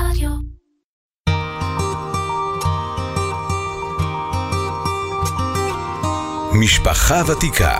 [0.00, 0.30] רדיו.
[6.60, 7.78] משפחה ותיקה.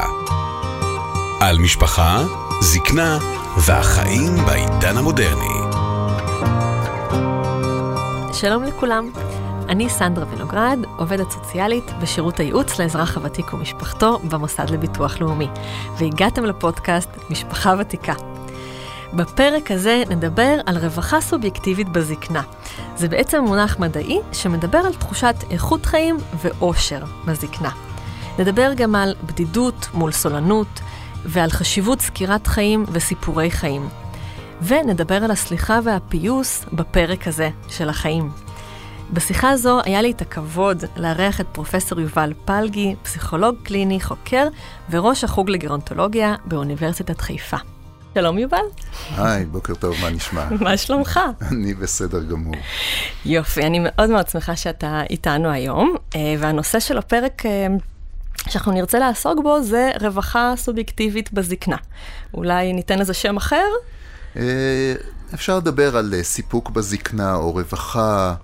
[1.41, 2.23] על משפחה,
[2.61, 3.19] זקנה
[3.67, 5.77] והחיים בעידן המודרני.
[8.33, 9.11] שלום לכולם,
[9.69, 15.49] אני סנדרה וינוגרד, עובדת סוציאלית בשירות הייעוץ לאזרח הוותיק ומשפחתו במוסד לביטוח לאומי,
[15.99, 18.36] והגעתם לפודקאסט משפחה ותיקה.
[19.13, 22.43] בפרק הזה נדבר על רווחה סובייקטיבית בזקנה.
[22.97, 27.71] זה בעצם מונח מדעי שמדבר על תחושת איכות חיים ואושר בזקנה.
[28.39, 30.81] נדבר גם על בדידות מול סולנות,
[31.25, 33.89] ועל חשיבות סקירת חיים וסיפורי חיים.
[34.63, 38.31] ונדבר על הסליחה והפיוס בפרק הזה של החיים.
[39.13, 44.49] בשיחה הזו היה לי את הכבוד לארח את פרופסור יובל פלגי, פסיכולוג קליני, חוקר
[44.91, 47.57] וראש החוג לגרונטולוגיה באוניברסיטת חיפה.
[48.17, 48.65] שלום יובל.
[49.17, 50.49] היי, בוקר טוב, מה נשמע?
[50.61, 51.21] מה שלומך?
[51.41, 52.55] אני בסדר גמור.
[53.25, 57.67] יופי, אני מאוד מאוד שמחה שאתה איתנו היום, אה, והנושא של הפרק אה,
[58.49, 61.77] שאנחנו נרצה לעסוק בו זה רווחה סובייקטיבית בזקנה.
[62.35, 63.67] אולי ניתן לזה שם אחר?
[64.37, 64.95] אה,
[65.35, 68.35] אפשר לדבר על סיפוק בזקנה או רווחה.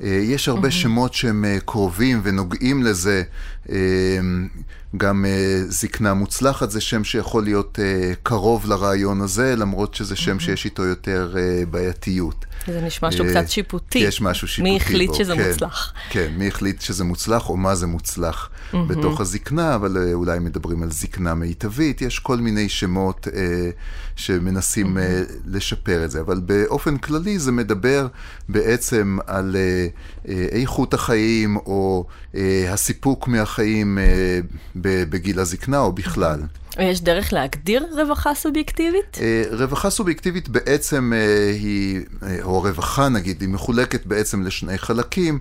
[0.00, 3.22] יש הרבה שמות שהם קרובים ונוגעים לזה.
[4.96, 5.24] גם
[5.68, 7.78] זקנה מוצלחת זה שם שיכול להיות
[8.22, 11.36] קרוב לרעיון הזה, למרות שזה שם שיש איתו יותר
[11.70, 12.44] בעייתיות.
[12.66, 13.98] זה נשמע שהוא קצת שיפוטי.
[13.98, 14.74] יש משהו שיפוטי בו.
[14.74, 15.92] מי החליט בו, שזה כן, מוצלח.
[16.10, 18.76] כן, מי החליט שזה מוצלח או מה זה מוצלח mm-hmm.
[18.88, 23.70] בתוך הזקנה, אבל אולי מדברים על זקנה מיטבית, יש כל מיני שמות אה,
[24.16, 25.00] שמנסים mm-hmm.
[25.00, 28.06] אה, לשפר את זה, אבל באופן כללי זה מדבר
[28.48, 29.86] בעצם על אה,
[30.28, 34.38] אה, איכות החיים או אה, הסיפוק מהחיים אה,
[34.76, 36.40] בגיל הזקנה או בכלל.
[36.78, 39.18] יש דרך להגדיר רווחה סובייקטיבית?
[39.50, 41.12] רווחה סובייקטיבית בעצם
[41.52, 42.00] היא,
[42.42, 45.38] או רווחה נגיד, היא מחולקת בעצם לשני חלקים.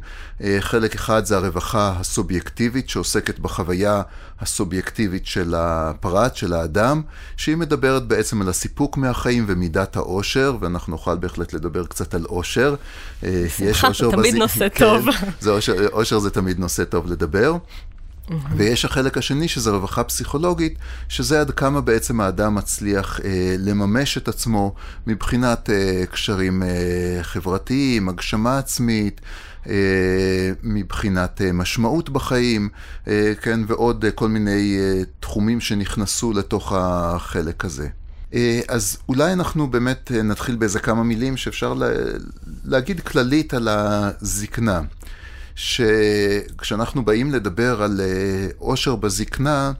[0.60, 4.02] חלק אחד זה הרווחה הסובייקטיבית שעוסקת בחוויה
[4.40, 7.02] הסובייקטיבית של הפרט, של האדם,
[7.38, 12.76] שהיא מדברת בעצם על הסיפוק מהחיים ומידת העושר, ואנחנו נוכל בהחלט לדבר קצת על עושר.
[13.58, 14.40] שמחה, זה תמיד בז...
[14.40, 15.06] נושא כן, טוב.
[15.40, 17.58] זה עושר, עושר זה תמיד נושא טוב לדבר.
[18.32, 18.54] Mm-hmm.
[18.58, 20.76] ויש החלק השני, שזה רווחה פסיכולוגית,
[21.10, 24.76] שזה עד כמה בעצם האדם מצליח אה, לממש את עצמו
[25.08, 26.70] מבחינת אה, קשרים אה,
[27.22, 29.22] חברתיים, הגשמה עצמית,
[29.70, 29.74] אה,
[30.64, 32.70] מבחינת אה, משמעות בחיים,
[33.08, 37.88] אה, כן, ועוד אה, כל מיני אה, תחומים שנכנסו לתוך החלק הזה.
[38.34, 41.88] אה, אז אולי אנחנו באמת אה, נתחיל באיזה כמה מילים שאפשר לה,
[42.66, 44.82] להגיד כללית על הזקנה.
[45.56, 48.02] שכשאנחנו באים לדבר על
[48.58, 49.72] עושר בזקנה,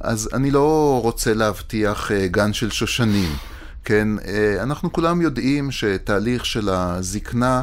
[0.00, 3.32] אז אני לא רוצה להבטיח גן של שושנים.
[3.88, 4.08] כן,
[4.62, 7.62] אנחנו כולם יודעים שתהליך של הזקנה,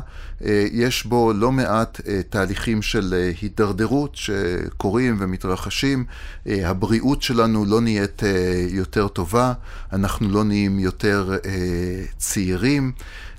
[0.71, 6.05] יש בו לא מעט תהליכים של הידרדרות שקורים ומתרחשים.
[6.45, 8.21] הבריאות שלנו לא נהיית
[8.69, 9.53] יותר טובה,
[9.93, 11.37] אנחנו לא נהיים יותר
[12.17, 12.91] צעירים.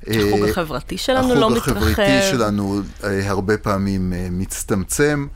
[0.07, 1.77] החוג החברתי שלנו לא מתרחב.
[1.77, 5.27] החוג החברתי שלנו הרבה פעמים מצטמצם.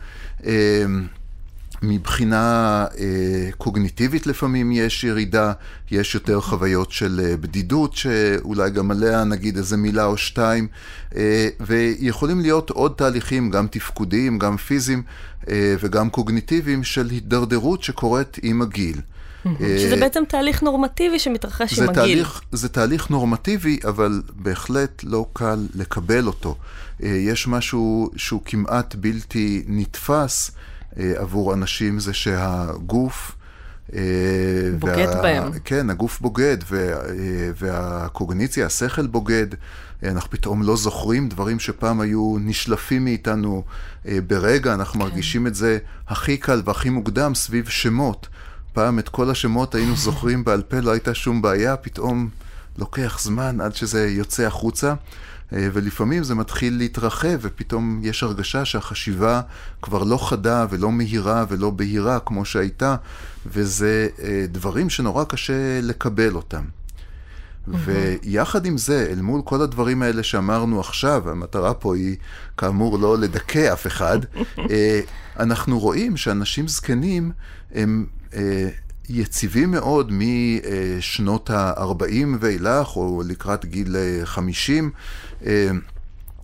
[1.82, 5.52] מבחינה אה, קוגניטיבית לפעמים יש ירידה,
[5.90, 10.68] יש יותר חוויות של אה, בדידות, שאולי גם עליה נגיד איזה מילה או שתיים,
[11.16, 15.02] אה, ויכולים להיות עוד תהליכים, גם תפקודיים, גם פיזיים
[15.48, 19.00] אה, וגם קוגניטיביים, של הידרדרות שקורית עם הגיל.
[19.60, 21.94] שזה בעצם תהליך נורמטיבי שמתרחש עם הגיל.
[21.94, 26.56] תהליך, זה תהליך נורמטיבי, אבל בהחלט לא קל לקבל אותו.
[27.00, 30.50] יש משהו שהוא כמעט בלתי נתפס.
[30.96, 33.36] עבור אנשים זה שהגוף...
[34.78, 35.22] בוגד וה...
[35.22, 35.52] בהם.
[35.64, 36.98] כן, הגוף בוגד, וה...
[37.56, 39.46] והקוגניציה, השכל בוגד.
[40.02, 43.64] אנחנו פתאום לא זוכרים דברים שפעם היו נשלפים מאיתנו
[44.04, 45.06] ברגע, אנחנו כן.
[45.06, 48.28] מרגישים את זה הכי קל והכי מוקדם סביב שמות.
[48.72, 52.28] פעם את כל השמות היינו זוכרים בעל פה, לא הייתה שום בעיה, פתאום
[52.78, 54.94] לוקח זמן עד שזה יוצא החוצה.
[55.52, 59.40] ולפעמים זה מתחיל להתרחב, ופתאום יש הרגשה שהחשיבה
[59.82, 62.96] כבר לא חדה ולא מהירה ולא בהירה כמו שהייתה,
[63.46, 64.08] וזה
[64.48, 66.62] דברים שנורא קשה לקבל אותם.
[66.64, 67.76] Mm-hmm.
[67.84, 72.16] ויחד עם זה, אל מול כל הדברים האלה שאמרנו עכשיו, המטרה פה היא
[72.56, 74.18] כאמור לא לדכא אף אחד,
[75.40, 77.32] אנחנו רואים שאנשים זקנים
[77.74, 78.06] הם
[79.10, 84.90] יציבים מאוד משנות ה-40 ואילך, או לקראת גיל 50.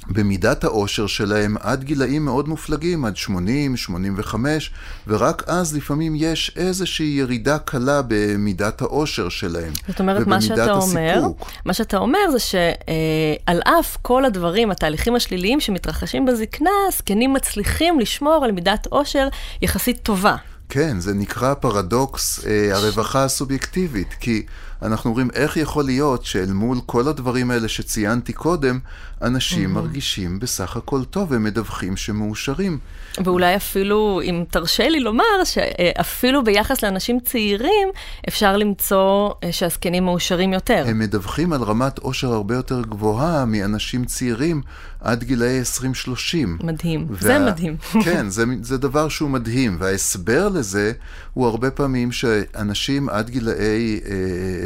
[0.08, 4.70] במידת העושר שלהם עד גילאים מאוד מופלגים, עד 80, 85,
[5.06, 9.72] ורק אז לפעמים יש איזושהי ירידה קלה במידת העושר שלהם.
[9.88, 11.22] זאת אומרת, מה שאתה אומר,
[11.64, 18.44] מה שאתה אומר זה שעל אף כל הדברים, התהליכים השליליים שמתרחשים בזקנה, זקנים מצליחים לשמור
[18.44, 19.28] על מידת עושר
[19.62, 20.36] יחסית טובה.
[20.68, 24.46] כן, זה נקרא פרדוקס אה, הרווחה הסובייקטיבית, כי
[24.82, 28.78] אנחנו אומרים, איך יכול להיות שאל מול כל הדברים האלה שציינתי קודם,
[29.22, 29.74] אנשים mm-hmm.
[29.74, 32.78] מרגישים בסך הכל טוב, הם מדווחים שמאושרים.
[33.24, 37.88] ואולי אפילו, אם תרשה לי לומר, שאפילו ביחס לאנשים צעירים,
[38.28, 40.84] אפשר למצוא אה, שהזקנים מאושרים יותר.
[40.86, 44.62] הם מדווחים על רמת עושר הרבה יותר גבוהה מאנשים צעירים
[45.00, 45.60] עד גילאי
[46.06, 46.64] 20-30.
[46.64, 47.16] מדהים, וה...
[47.20, 47.76] זה מדהים.
[48.04, 50.92] כן, זה, זה דבר שהוא מדהים, וההסבר לזה
[51.34, 54.64] הוא הרבה פעמים שאנשים עד גילאי אה,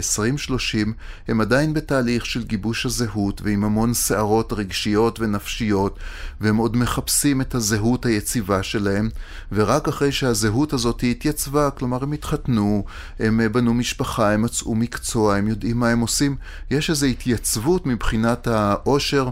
[0.85, 0.89] 20-30
[1.29, 5.99] הם עדיין בתהליך של גיבוש הזהות ועם המון שערות רגשיות ונפשיות,
[6.41, 9.09] והם עוד מחפשים את הזהות היציבה שלהם,
[9.53, 12.85] ורק אחרי שהזהות הזאת התייצבה, כלומר הם התחתנו,
[13.19, 16.37] הם אה, בנו משפחה, הם מצאו מקצוע, הם יודעים מה הם עושים,
[16.71, 19.31] יש איזו התייצבות מבחינת העושר.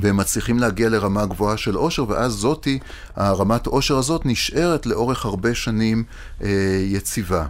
[0.00, 2.78] והם מצליחים להגיע לרמה גבוהה של עושר, ואז זאתי,
[3.16, 6.04] הרמת עושר הזאת נשארת לאורך הרבה שנים
[6.42, 6.48] אה,
[6.86, 7.46] יציבה.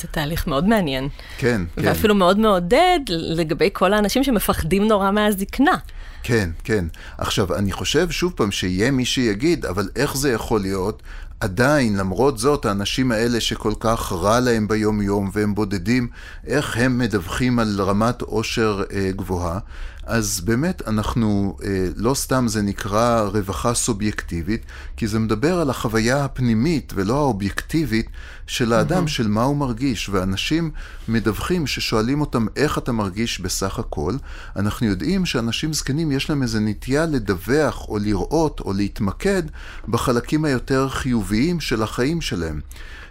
[0.00, 1.08] זה תהליך מאוד מעניין.
[1.38, 1.82] כן, כן.
[1.84, 5.76] ואפילו מאוד מעודד לגבי כל האנשים שמפחדים נורא מהזקנה.
[6.22, 6.84] כן, כן.
[7.18, 11.02] עכשיו, אני חושב שוב פעם שיהיה מי שיגיד, אבל איך זה יכול להיות?
[11.40, 16.08] עדיין, למרות זאת, האנשים האלה שכל כך רע להם ביום-יום והם בודדים,
[16.46, 19.58] איך הם מדווחים על רמת עושר אה, גבוהה?
[20.06, 24.62] אז באמת אנחנו, אה, לא סתם זה נקרא רווחה סובייקטיבית,
[24.96, 28.06] כי זה מדבר על החוויה הפנימית ולא האובייקטיבית
[28.46, 29.08] של האדם.
[29.08, 30.08] של מה הוא מרגיש.
[30.08, 30.70] ואנשים
[31.08, 34.14] מדווחים ששואלים אותם איך אתה מרגיש בסך הכל.
[34.56, 39.42] אנחנו יודעים שאנשים זקנים יש להם איזו נטייה לדווח או לראות או להתמקד
[39.88, 42.60] בחלקים היותר חיוביים של החיים שלהם.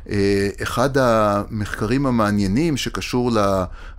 [0.10, 3.32] אה, אחד המחקרים המעניינים שקשור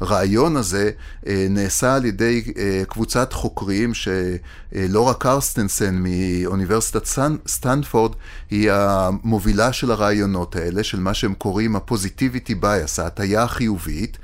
[0.01, 0.91] לרעיון הזה
[1.27, 7.07] אה, נעשה על ידי אה, קבוצת חוקרים שלורה קרסטנסן מאוניברסיטת
[7.49, 8.13] סטנפורד
[8.51, 14.19] היא המובילה של הרעיונות האלה, של מה שהם קוראים ה-positivity bias, ההטייה החיובית.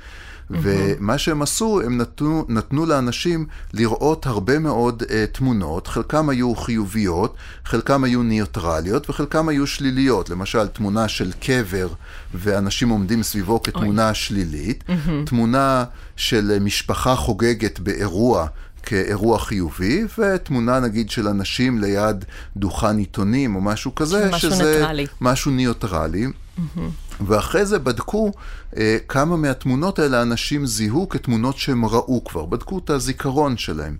[0.61, 7.35] ומה שהם עשו, הם נתנו, נתנו לאנשים לראות הרבה מאוד אה, תמונות, חלקם היו חיוביות,
[7.65, 10.29] חלקם היו ניוטרליות וחלקם היו שליליות.
[10.29, 11.87] למשל, תמונה של קבר
[12.33, 14.15] ואנשים עומדים סביבו כתמונה אוי.
[14.15, 15.25] שלילית, mm-hmm.
[15.25, 15.83] תמונה
[16.15, 18.47] של משפחה חוגגת באירוע.
[18.85, 22.25] כאירוע חיובי, ותמונה נגיד של אנשים ליד
[22.57, 25.05] דוכן עיתונים או משהו כזה, משהו שזה ניטרלי.
[25.21, 26.25] משהו ניוטרלי.
[26.25, 26.79] Mm-hmm.
[27.21, 28.31] ואחרי זה בדקו
[28.77, 33.97] אה, כמה מהתמונות האלה אנשים זיהו כתמונות שהם ראו כבר, בדקו את הזיכרון שלהם.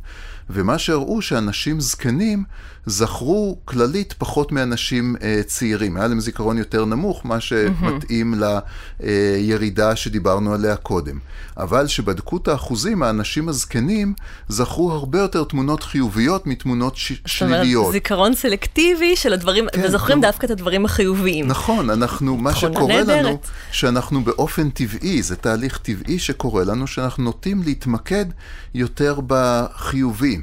[0.49, 2.43] ומה שהראו שאנשים זקנים
[2.85, 5.97] זכרו כללית פחות מאנשים אה, צעירים.
[5.97, 9.03] היה להם זיכרון יותר נמוך, מה שמתאים mm-hmm.
[9.03, 11.19] לירידה שדיברנו עליה קודם.
[11.57, 14.13] אבל כשבדקו את האחוזים, האנשים הזקנים
[14.47, 17.67] זכרו הרבה יותר תמונות חיוביות מתמונות ש- שליליות.
[17.67, 20.27] זאת אומרת, זיכרון סלקטיבי של הדברים, כן, וזוכרים כמו...
[20.27, 21.47] דווקא את הדברים החיוביים.
[21.47, 23.25] נכון, אנחנו, מה שקורה נהדרת.
[23.25, 23.39] לנו,
[23.71, 28.25] שאנחנו באופן טבעי, זה תהליך טבעי שקורה לנו, שאנחנו נוטים להתמקד
[28.73, 30.41] יותר בחיובי.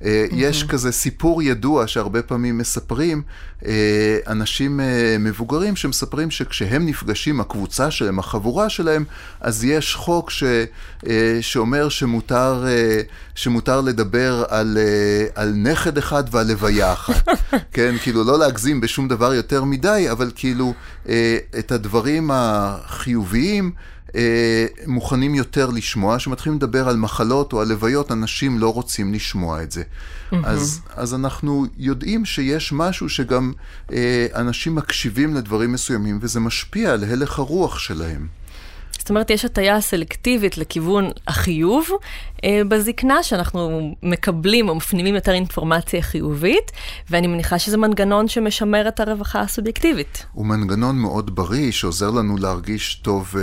[0.00, 0.06] Mm-hmm.
[0.32, 3.22] יש כזה סיפור ידוע שהרבה פעמים מספרים,
[3.66, 9.04] אה, אנשים אה, מבוגרים שמספרים שכשהם נפגשים, הקבוצה שלהם, החבורה שלהם,
[9.40, 10.44] אז יש חוק ש,
[11.40, 12.64] שאומר שמותר,
[13.34, 14.78] שמותר לדבר על,
[15.34, 17.28] על נכד אחד ועל לוויה אחת.
[17.72, 20.74] כן, כאילו לא להגזים בשום דבר יותר מדי, אבל כאילו
[21.58, 23.90] את הדברים החיוביים, אה,
[24.86, 29.72] מוכנים יותר לשמוע, שמתחילים לדבר על מחלות או על לוויות, אנשים לא רוצים לשמוע את
[29.72, 29.82] זה.
[29.82, 30.36] Mm-hmm.
[30.44, 33.52] אז, אז אנחנו יודעים שיש משהו שגם
[33.92, 38.39] אה, אנשים מקשיבים לדברים מסוימים, וזה משפיע על הלך הרוח שלהם.
[39.10, 41.88] זאת אומרת, יש הטיה סלקטיבית לכיוון החיוב
[42.44, 46.72] אה, בזקנה, שאנחנו מקבלים או מפנימים יותר אינפורמציה חיובית,
[47.10, 50.26] ואני מניחה שזה מנגנון שמשמר את הרווחה הסובייקטיבית.
[50.32, 53.42] הוא מנגנון מאוד בריא, שעוזר לנו להרגיש טוב אה,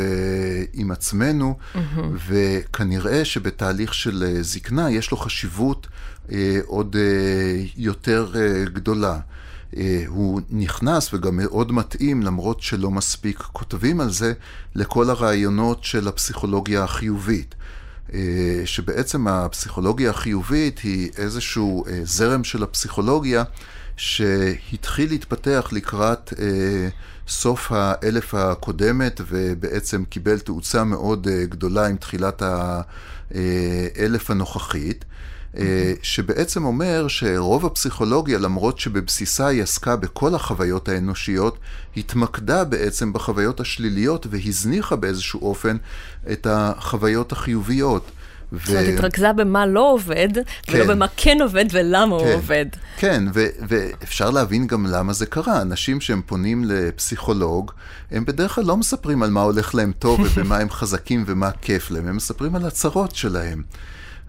[0.73, 1.79] עם עצמנו, mm-hmm.
[2.27, 5.87] וכנראה שבתהליך של אה, זקנה יש לו חשיבות
[6.31, 9.19] אה, עוד אה, יותר אה, גדולה.
[9.75, 14.33] אה, הוא נכנס וגם מאוד מתאים, למרות שלא מספיק כותבים על זה,
[14.75, 17.55] לכל הרעיונות של הפסיכולוגיה החיובית.
[18.13, 23.43] אה, שבעצם הפסיכולוגיה החיובית היא איזשהו אה, זרם של הפסיכולוגיה
[23.97, 26.33] שהתחיל להתפתח לקראת
[27.27, 32.41] סוף האלף הקודמת ובעצם קיבל תאוצה מאוד גדולה עם תחילת
[33.31, 35.05] האלף הנוכחית.
[36.01, 41.57] שבעצם אומר שרוב הפסיכולוגיה, למרות שבבסיסה היא עסקה בכל החוויות האנושיות,
[41.97, 45.77] התמקדה בעצם בחוויות השליליות והזניחה באיזשהו אופן
[46.31, 48.11] את החוויות החיוביות.
[48.51, 48.57] ו...
[48.65, 50.41] זאת אומרת, התרכזה במה לא עובד, כן.
[50.73, 52.25] ולא במה כן עובד ולמה כן.
[52.25, 52.65] הוא עובד.
[52.97, 55.61] כן, ו- ואפשר להבין גם למה זה קרה.
[55.61, 57.71] אנשים שהם פונים לפסיכולוג,
[58.11, 61.91] הם בדרך כלל לא מספרים על מה הולך להם טוב ובמה הם חזקים ומה כיף
[61.91, 63.63] להם, הם מספרים על הצרות שלהם.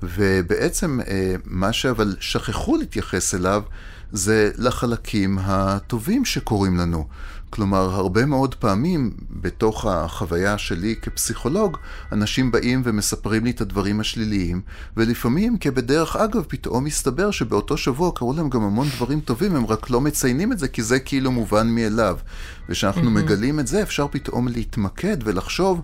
[0.02, 3.62] ובעצם אה, מה שאבל שכחו להתייחס אליו,
[4.12, 7.06] זה לחלקים הטובים שקורים לנו.
[7.50, 11.76] כלומר, הרבה מאוד פעמים בתוך החוויה שלי כפסיכולוג,
[12.12, 14.60] אנשים באים ומספרים לי את הדברים השליליים,
[14.96, 19.90] ולפעמים כבדרך אגב פתאום מסתבר שבאותו שבוע קרו להם גם המון דברים טובים, הם רק
[19.90, 22.18] לא מציינים את זה כי זה כאילו מובן מאליו.
[22.68, 23.22] וכשאנחנו mm-hmm.
[23.22, 25.82] מגלים את זה, אפשר פתאום להתמקד ולחשוב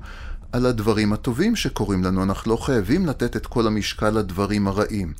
[0.54, 2.22] על הדברים הטובים שקורים לנו.
[2.22, 5.12] אנחנו לא חייבים לתת את כל המשקל לדברים הרעים.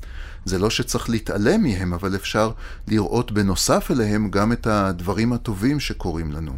[0.45, 2.51] זה לא שצריך להתעלם מהם, אבל אפשר
[2.87, 6.51] לראות בנוסף אליהם גם את הדברים הטובים שקורים לנו.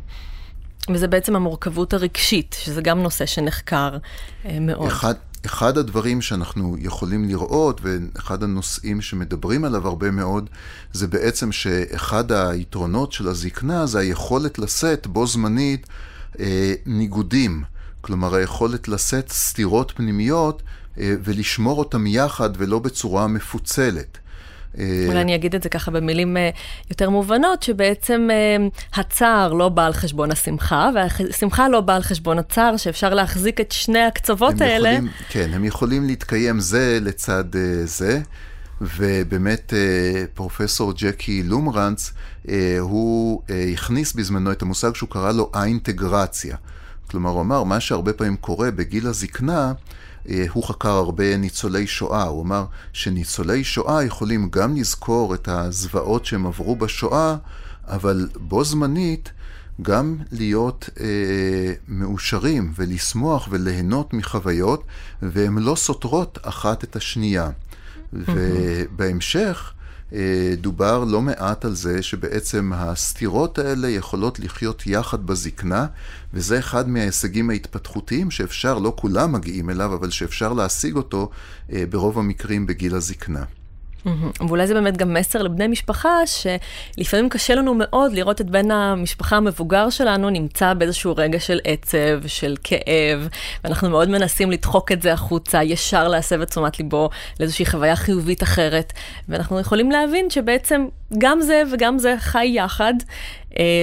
[0.93, 3.98] וזה בעצם המורכבות הרגשית, שזה גם נושא שנחקר
[4.46, 4.88] אה, מאוד.
[4.88, 5.13] אחד,
[5.46, 10.50] אחד הדברים שאנחנו יכולים לראות, ואחד הנושאים שמדברים עליו הרבה מאוד,
[10.93, 15.88] זה בעצם שאחד היתרונות של הזקנה זה היכולת לשאת בו זמנית
[16.39, 17.63] אה, ניגודים.
[18.01, 20.62] כלומר היכולת לשאת סתירות פנימיות
[21.00, 24.18] אה, ולשמור אותם יחד ולא בצורה מפוצלת.
[24.80, 26.50] אה, אולי אני אגיד את זה ככה במילים אה,
[26.89, 28.27] יותר מובנות, שבעצם
[28.94, 33.72] הצער לא בא על חשבון השמחה, והשמחה לא באה על חשבון הצער, שאפשר להחזיק את
[33.72, 34.89] שני הקצוות האלה.
[34.89, 37.44] יכולים, כן, הם יכולים להתקיים זה לצד
[37.84, 38.22] זה.
[38.82, 39.74] ובאמת
[40.34, 42.13] פרופסור ג'קי לומרנץ,
[42.80, 43.42] הוא
[43.74, 46.58] הכניס בזמנו את המושג שהוא קרא לו האינטגרציה.
[47.12, 49.74] כלומר, הוא אמר, מה שהרבה פעמים קורה בגיל הזקנה,
[50.30, 52.24] אה, הוא חקר הרבה ניצולי שואה.
[52.24, 57.36] הוא אמר שניצולי שואה יכולים גם לזכור את הזוועות שהם עברו בשואה,
[57.88, 59.32] אבל בו זמנית
[59.82, 64.84] גם להיות אה, מאושרים ולשמוח וליהנות מחוויות,
[65.22, 67.50] והן לא סותרות אחת את השנייה.
[68.14, 69.74] ובהמשך,
[70.58, 75.86] דובר לא מעט על זה שבעצם הסתירות האלה יכולות לחיות יחד בזקנה,
[76.34, 81.30] וזה אחד מההישגים ההתפתחותיים שאפשר, לא כולם מגיעים אליו, אבל שאפשר להשיג אותו
[81.74, 83.44] אה, ברוב המקרים בגיל הזקנה.
[84.08, 84.46] Mm-hmm.
[84.48, 89.38] ואולי זה באמת גם מסר לבני משפחה, שלפעמים קשה לנו מאוד לראות את בן המשפחה
[89.38, 93.28] המבוגר שלנו נמצא באיזשהו רגע של עצב, של כאב,
[93.64, 97.10] ואנחנו מאוד מנסים לדחוק את זה החוצה, ישר להסב את תשומת ליבו
[97.40, 98.94] לאיזושהי חוויה חיובית אחרת.
[99.30, 100.86] ואנחנו יכולים להבין שבעצם
[101.18, 102.94] גם זה וגם זה חי יחד,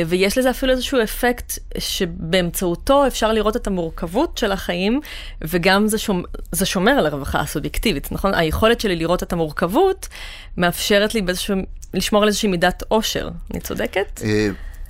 [0.07, 5.01] ויש לזה אפילו איזשהו אפקט שבאמצעותו אפשר לראות את המורכבות של החיים,
[5.43, 8.35] וגם זה, שומר, זה שומר על הרווחה הסובייקטיבית, נכון?
[8.35, 10.09] היכולת שלי לראות את המורכבות
[10.57, 11.57] מאפשרת לי באיזשהו,
[11.95, 13.29] לשמור על איזושהי מידת עושר.
[13.51, 14.21] אני צודקת?
[14.25, 14.49] אה,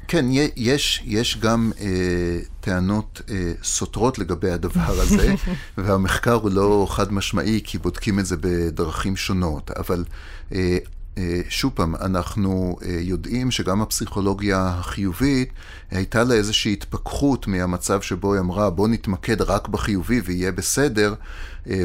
[0.09, 0.27] כן,
[0.57, 1.87] יש, יש גם אה,
[2.61, 5.35] טענות אה, סותרות לגבי הדבר הזה,
[5.79, 10.05] והמחקר הוא לא חד משמעי, כי בודקים את זה בדרכים שונות, אבל
[10.53, 10.79] אה, אה,
[11.49, 15.49] שוב פעם, אנחנו אה, יודעים שגם הפסיכולוגיה החיובית,
[15.91, 21.17] הייתה לה איזושהי התפכחות מהמצב שבו היא אמרה, בוא נתמקד רק בחיובי ויהיה בסדר, אה,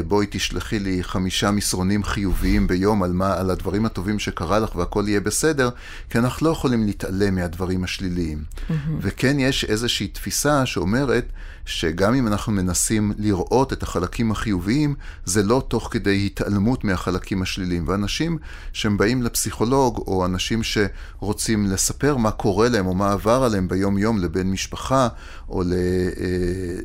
[0.06, 5.04] בואי תשלחי לי חמישה מסרונים חיוביים ביום על, מה, על הדברים הטובים שקרה לך והכל
[5.08, 5.70] יהיה בסדר,
[6.10, 8.38] כי אנחנו לא יכולים להתעלם מהדברים השליליים.
[8.38, 8.72] Mm-hmm.
[9.00, 11.32] וכן יש איזושהי תפיסה שאומרת
[11.66, 14.94] שגם אם אנחנו מנסים לראות את החלקים החיוביים,
[15.24, 17.84] זה לא תוך כדי התעלמות מהחלקים השליליים.
[17.88, 18.38] ואנשים
[18.72, 24.18] שהם באים לפסיכולוג, או אנשים שרוצים לספר מה קורה להם או מה עבר עליהם ביום-יום
[24.18, 25.08] לבן משפחה,
[25.48, 25.62] או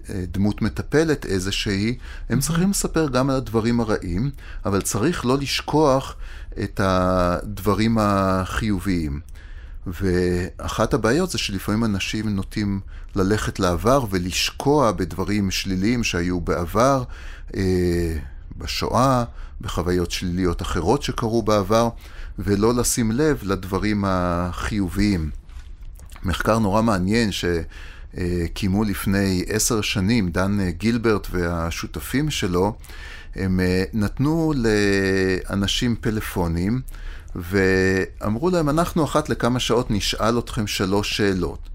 [0.07, 1.97] לדמות מטפלת איזושהי,
[2.29, 4.29] הם צריכים לספר גם על הדברים הרעים,
[4.65, 6.15] אבל צריך לא לשכוח
[6.63, 9.19] את הדברים החיוביים.
[9.87, 12.79] ואחת הבעיות זה שלפעמים אנשים נוטים
[13.15, 17.03] ללכת לעבר ולשקוע בדברים שליליים שהיו בעבר,
[17.55, 18.17] אה,
[18.57, 19.23] בשואה,
[19.61, 21.89] בחוויות שליליות אחרות שקרו בעבר,
[22.39, 25.29] ולא לשים לב לדברים החיוביים.
[26.23, 27.31] מחקר נורא מעניין
[28.15, 32.75] שקיימו לפני עשר שנים, דן גילברט והשותפים שלו,
[33.35, 36.81] הם אה, נתנו לאנשים פלאפונים,
[37.35, 41.69] ואמרו להם, אנחנו אחת לכמה שעות נשאל אתכם שלוש שאלות.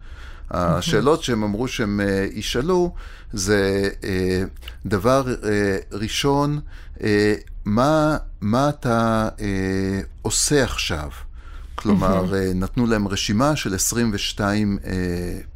[0.50, 2.94] השאלות שהם אמרו שהם אה, ישאלו
[3.32, 4.42] זה אה,
[4.86, 6.60] דבר אה, ראשון,
[7.64, 9.28] מה, מה אתה
[10.22, 11.08] עושה עכשיו?
[11.80, 14.78] כלומר, נתנו להם רשימה של 22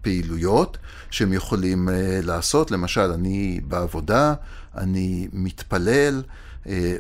[0.03, 0.79] פעילויות
[1.11, 1.89] שהם יכולים
[2.23, 2.71] לעשות.
[2.71, 4.35] למשל, אני בעבודה,
[4.77, 6.23] אני מתפלל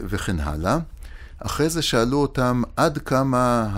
[0.08, 0.78] וכן הלאה.
[1.38, 3.68] אחרי זה שאלו אותם עד כמה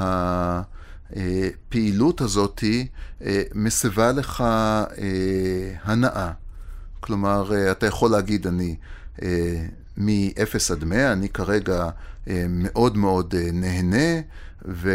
[1.11, 2.65] הפעילות הזאת
[3.55, 4.45] מסבה לך
[5.85, 6.31] הנאה.
[7.01, 8.77] כלומר, אתה יכול להגיד, אני
[9.97, 11.89] מ-0 עד 100, אני כרגע
[12.49, 14.21] מאוד מאוד נהנה,
[14.67, 14.91] ו...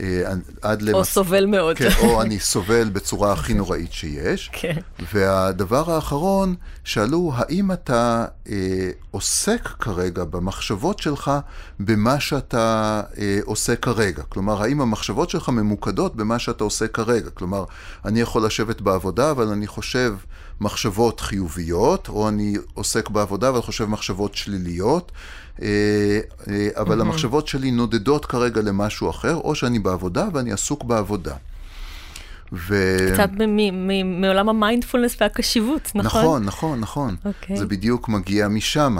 [0.00, 0.34] אה,
[0.80, 0.94] למס...
[0.94, 1.76] או סובל מאוד.
[1.76, 4.50] כן, או אני סובל בצורה הכי נוראית שיש.
[4.52, 4.76] כן.
[5.12, 6.54] והדבר האחרון,
[6.84, 11.30] שאלו, האם אתה אה, עוסק כרגע במחשבות שלך
[11.80, 14.22] במה שאתה אה, עושה כרגע?
[14.28, 17.30] כלומר, האם המחשבות שלך ממוקדות במה שאתה עושה כרגע?
[17.30, 17.64] כלומר,
[18.04, 20.14] אני יכול לשבת בעבודה, אבל אני חושב
[20.60, 25.12] מחשבות חיוביות, או אני עוסק בעבודה וחושב מחשבות שליליות.
[25.62, 25.68] אה,
[26.50, 27.02] אה, אבל mm-hmm.
[27.02, 31.34] המחשבות שלי נודדות כרגע למשהו אחר, או שאני בעבודה ואני עסוק בעבודה.
[32.52, 32.96] ו...
[33.12, 33.30] קצת
[34.04, 36.20] מעולם המיינדפולנס והקשיבות, נכון?
[36.22, 37.16] נכון, נכון, נכון.
[37.24, 37.28] Okay.
[37.28, 37.56] אוקיי.
[37.56, 38.96] זה בדיוק מגיע משם.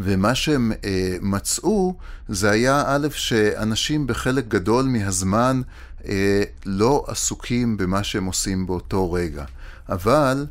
[0.00, 1.94] ומה שהם אה, מצאו,
[2.28, 5.60] זה היה א', שאנשים בחלק גדול מהזמן
[6.08, 9.44] אה, לא עסוקים במה שהם עושים באותו רגע.
[9.88, 10.46] אבל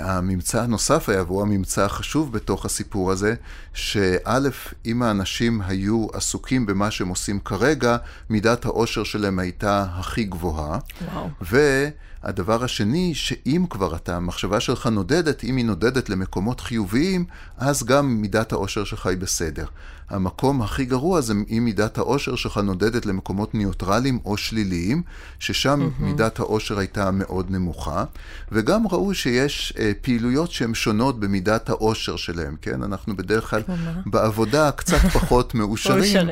[0.00, 3.34] הממצא הנוסף היה, והוא הממצא החשוב בתוך הסיפור הזה,
[3.74, 4.38] שא',
[4.86, 7.96] אם האנשים היו עסוקים במה שהם עושים כרגע,
[8.30, 10.78] מידת האושר שלהם הייתה הכי גבוהה.
[11.14, 11.28] וואו.
[11.40, 17.24] והדבר השני, שאם כבר אתה, המחשבה שלך נודדת, אם היא נודדת למקומות חיוביים,
[17.58, 19.66] אז גם מידת האושר שלך היא בסדר.
[20.12, 25.02] המקום הכי גרוע זה אם מידת האושר שלך נודדת למקומות ניוטרליים או שליליים,
[25.38, 26.02] ששם mm-hmm.
[26.02, 28.04] מידת האושר הייתה מאוד נמוכה,
[28.52, 32.82] וגם ראו שיש אה, פעילויות שהן שונות במידת האושר שלהם, כן?
[32.82, 33.62] אנחנו בדרך כלל
[34.06, 36.28] בעבודה קצת פחות מאושרים.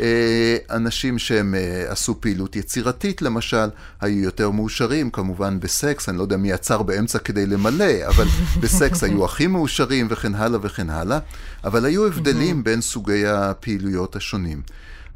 [0.00, 3.68] אה, אנשים שהם אה, עשו פעילות יצירתית, למשל,
[4.00, 8.26] היו יותר מאושרים, כמובן בסקס, אני לא יודע מי עצר באמצע כדי למלא, אבל
[8.62, 11.18] בסקס היו הכי מאושרים וכן הלאה וכן הלאה,
[11.64, 14.62] אבל היו הבדלים בין סוגי הפעילויות השונים.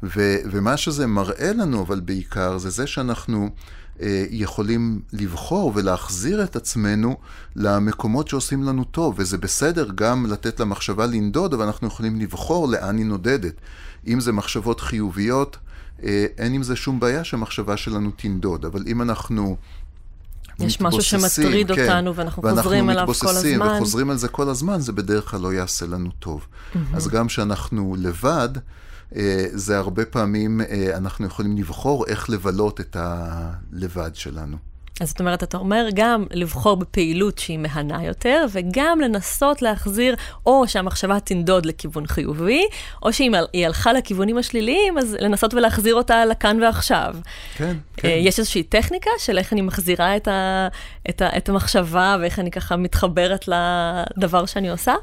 [0.03, 3.49] ו, ומה שזה מראה לנו, אבל בעיקר, זה זה שאנחנו
[4.01, 7.17] אה, יכולים לבחור ולהחזיר את עצמנו
[7.55, 12.97] למקומות שעושים לנו טוב, וזה בסדר גם לתת למחשבה לנדוד, אבל אנחנו יכולים לבחור לאן
[12.97, 13.53] היא נודדת.
[14.07, 15.57] אם זה מחשבות חיוביות,
[16.03, 19.57] אה, אין עם זה שום בעיה שהמחשבה שלנו תנדוד, אבל אם אנחנו...
[20.59, 23.29] יש משהו שמטריד כן, אותנו ואנחנו חוזרים אליו כל הזמן.
[23.29, 26.47] ואנחנו מתבוססים וחוזרים על זה כל הזמן, זה בדרך כלל לא יעשה לנו טוב.
[26.47, 26.77] Mm-hmm.
[26.93, 28.49] אז גם כשאנחנו לבד,
[29.15, 34.57] אה, זה הרבה פעמים, אה, אנחנו יכולים לבחור איך לבלות את הלבד שלנו.
[34.99, 40.67] אז זאת אומרת, אתה אומר גם לבחור בפעילות שהיא מהנה יותר, וגם לנסות להחזיר, או
[40.67, 42.63] שהמחשבה תנדוד לכיוון חיובי,
[43.03, 47.15] או שאם היא הלכה לכיוונים השליליים, אז לנסות ולהחזיר אותה לכאן ועכשיו.
[47.57, 48.09] כן, כן.
[48.21, 50.67] יש איזושהי טכניקה של איך אני מחזירה את, ה,
[51.09, 54.93] את, ה, את המחשבה, ואיך אני ככה מתחברת לדבר שאני עושה?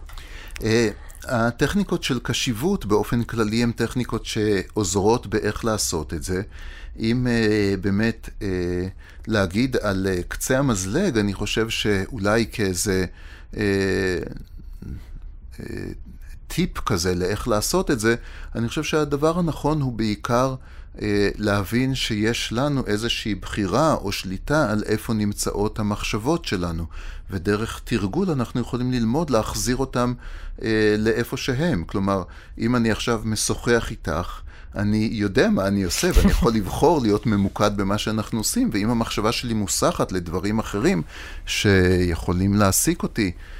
[1.28, 6.42] הטכניקות של קשיבות באופן כללי הן טכניקות שעוזרות באיך לעשות את זה.
[6.98, 8.42] אם uh, באמת uh,
[9.26, 13.04] להגיד על uh, קצה המזלג, אני חושב שאולי כאיזה
[13.54, 13.56] uh,
[15.54, 15.58] uh,
[16.46, 18.14] טיפ כזה לאיך לעשות את זה,
[18.54, 20.54] אני חושב שהדבר הנכון הוא בעיקר
[21.38, 26.86] להבין שיש לנו איזושהי בחירה או שליטה על איפה נמצאות המחשבות שלנו.
[27.30, 30.14] ודרך תרגול אנחנו יכולים ללמוד להחזיר אותם
[30.58, 30.62] uh,
[30.98, 31.84] לאיפה שהם.
[31.84, 32.22] כלומר,
[32.58, 34.40] אם אני עכשיו משוחח איתך,
[34.74, 39.32] אני יודע מה אני עושה, ואני יכול לבחור להיות ממוקד במה שאנחנו עושים, ואם המחשבה
[39.32, 41.02] שלי מוסחת לדברים אחרים
[41.46, 43.55] שיכולים להעסיק אותי, אה,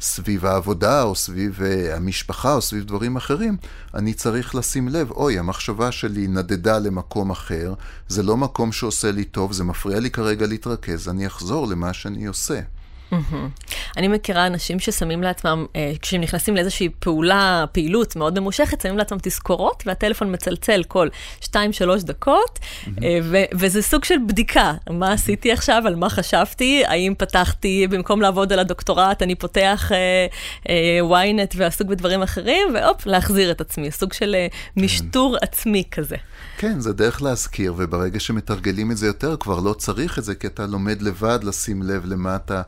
[0.00, 3.56] סביב העבודה, או סביב אה, המשפחה, או סביב דברים אחרים,
[3.94, 7.74] אני צריך לשים לב, אוי, המחשבה שלי נדדה למקום אחר,
[8.08, 12.26] זה לא מקום שעושה לי טוב, זה מפריע לי כרגע להתרכז, אני אחזור למה שאני
[12.26, 12.60] עושה.
[13.96, 19.18] אני מכירה אנשים ששמים לעצמם, אה, כשהם נכנסים לאיזושהי פעולה, פעילות מאוד ממושכת, שמים לעצמם
[19.22, 21.08] תזכורות, והטלפון מצלצל כל
[21.40, 21.48] 2-3
[22.04, 22.58] דקות,
[23.02, 23.18] אה,
[23.54, 24.74] וזה סוג של בדיקה.
[24.90, 31.00] מה עשיתי עכשיו, על מה חשבתי, האם פתחתי, במקום לעבוד על הדוקטורט, אני פותח אה,
[31.00, 33.90] ynet ועסוק בדברים אחרים, והופ, להחזיר את עצמי.
[33.90, 34.36] סוג של
[34.76, 36.16] משטור עצמי כזה.
[36.58, 40.46] כן, זה דרך להזכיר, וברגע שמתרגלים את זה יותר, כבר לא צריך את זה, כי
[40.46, 42.62] אתה לומד לבד לשים לב למה אתה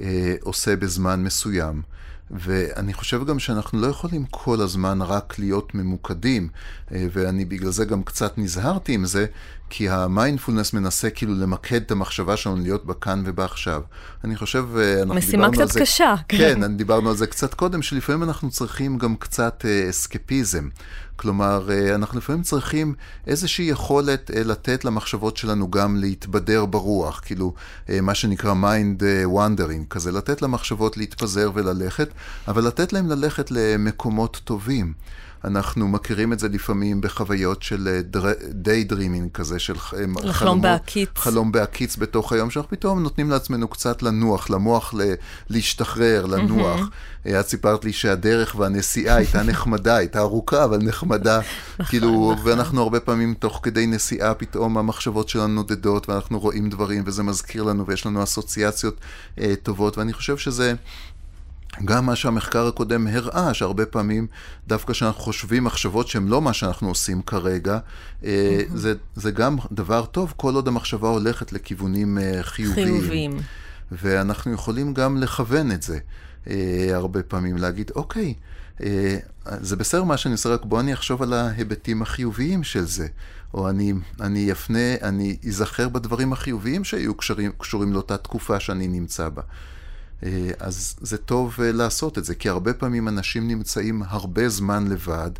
[0.00, 1.82] אה, עושה בזמן מסוים.
[2.30, 6.48] ואני חושב גם שאנחנו לא יכולים כל הזמן רק להיות ממוקדים,
[6.92, 9.26] אה, ואני בגלל זה גם קצת נזהרתי עם זה,
[9.70, 13.82] כי המיינדפולנס מנסה כאילו למקד את המחשבה שלנו להיות בכאן ובעכשיו.
[14.24, 15.26] אני חושב, אה, אנחנו דיברנו על זה...
[15.26, 16.14] משימה קצת קשה.
[16.28, 20.68] כן, כן דיברנו על זה קצת קודם, שלפעמים אנחנו צריכים גם קצת אסקפיזם.
[21.16, 22.94] כלומר, אה, אנחנו לפעמים צריכים
[23.26, 27.54] איזושהי יכולת אה, לתת למחשבות שלנו גם להתבדר ברוח, כאילו,
[27.88, 29.02] אה, מה שנקרא mind
[29.34, 32.08] wandering, כזה, לתת למחשבות להתפזר וללכת,
[32.48, 34.92] אבל לתת להם ללכת למקומות טובים.
[35.44, 38.00] אנחנו מכירים את זה לפעמים בחוויות של
[38.50, 41.08] דיי דרימינג כזה, של לחלום חלומות, בהקיץ.
[41.16, 45.14] חלום בהקיץ בתוך היום, שאנחנו פתאום נותנים לעצמנו קצת לנוח, למוח ל,
[45.50, 46.90] להשתחרר, לנוח.
[47.40, 51.38] את סיפרת לי שהדרך והנסיעה הייתה נחמדה, הייתה ארוכה, אבל נחמדה.
[51.38, 52.50] נכון, כאילו, נכון.
[52.50, 57.62] ואנחנו הרבה פעמים תוך כדי נסיעה, פתאום המחשבות שלנו נודדות, ואנחנו רואים דברים, וזה מזכיר
[57.62, 58.96] לנו, ויש לנו אסוציאציות
[59.40, 60.74] אה, טובות, ואני חושב שזה...
[61.84, 64.26] גם מה שהמחקר הקודם הראה, שהרבה פעמים
[64.66, 68.26] דווקא כשאנחנו חושבים מחשבות שהן לא מה שאנחנו עושים כרגע, mm-hmm.
[68.74, 73.00] זה, זה גם דבר טוב כל עוד המחשבה הולכת לכיוונים אה, חיוביים.
[73.00, 73.38] חיוביים.
[73.92, 75.98] ואנחנו יכולים גם לכוון את זה
[76.50, 78.34] אה, הרבה פעמים, להגיד, אוקיי,
[79.46, 83.06] זה בסדר מה שאני עושה, רק בוא אני אחשוב על ההיבטים החיוביים של זה.
[83.54, 89.28] או אני, אני אפנה, אני אזכר בדברים החיוביים שהיו קשרים, קשורים לאותה תקופה שאני נמצא
[89.28, 89.42] בה.
[90.22, 94.86] אה, אז זה טוב אה, לעשות את זה, כי הרבה פעמים אנשים נמצאים הרבה זמן
[94.88, 95.30] לבד,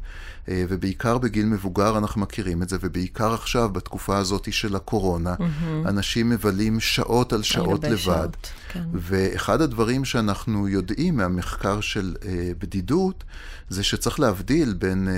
[0.49, 5.89] אה, ובעיקר בגיל מבוגר אנחנו מכירים את זה, ובעיקר עכשיו, בתקופה הזאת של הקורונה, mm-hmm.
[5.89, 7.97] אנשים מבלים שעות על שעות לבד.
[7.97, 8.37] שעות,
[8.73, 8.85] כן.
[8.95, 12.15] ואחד הדברים שאנחנו יודעים מהמחקר של
[12.59, 13.25] בדידות,
[13.69, 15.09] זה שצריך להבדיל בין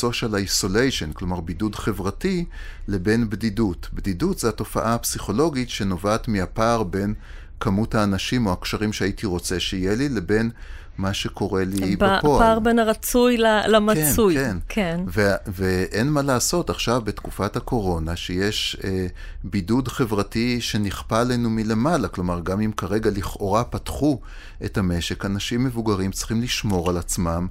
[0.00, 2.44] social isolation, כלומר בידוד חברתי,
[2.88, 3.88] לבין בדידות.
[3.92, 7.14] בדידות זה התופעה הפסיכולוגית שנובעת מהפער בין...
[7.60, 10.50] כמות האנשים או הקשרים שהייתי רוצה שיהיה לי, לבין
[10.98, 12.42] מה שקורה לי בפועל.
[12.42, 13.36] פער בין הרצוי
[13.68, 14.34] למצוי.
[14.34, 14.96] כן, כן.
[14.96, 15.00] כן.
[15.14, 19.06] ו- ואין מה לעשות עכשיו בתקופת הקורונה, שיש אה,
[19.44, 22.08] בידוד חברתי שנכפה עלינו מלמעלה.
[22.08, 24.20] כלומר, גם אם כרגע לכאורה פתחו
[24.64, 27.46] את המשק, אנשים מבוגרים צריכים לשמור על עצמם.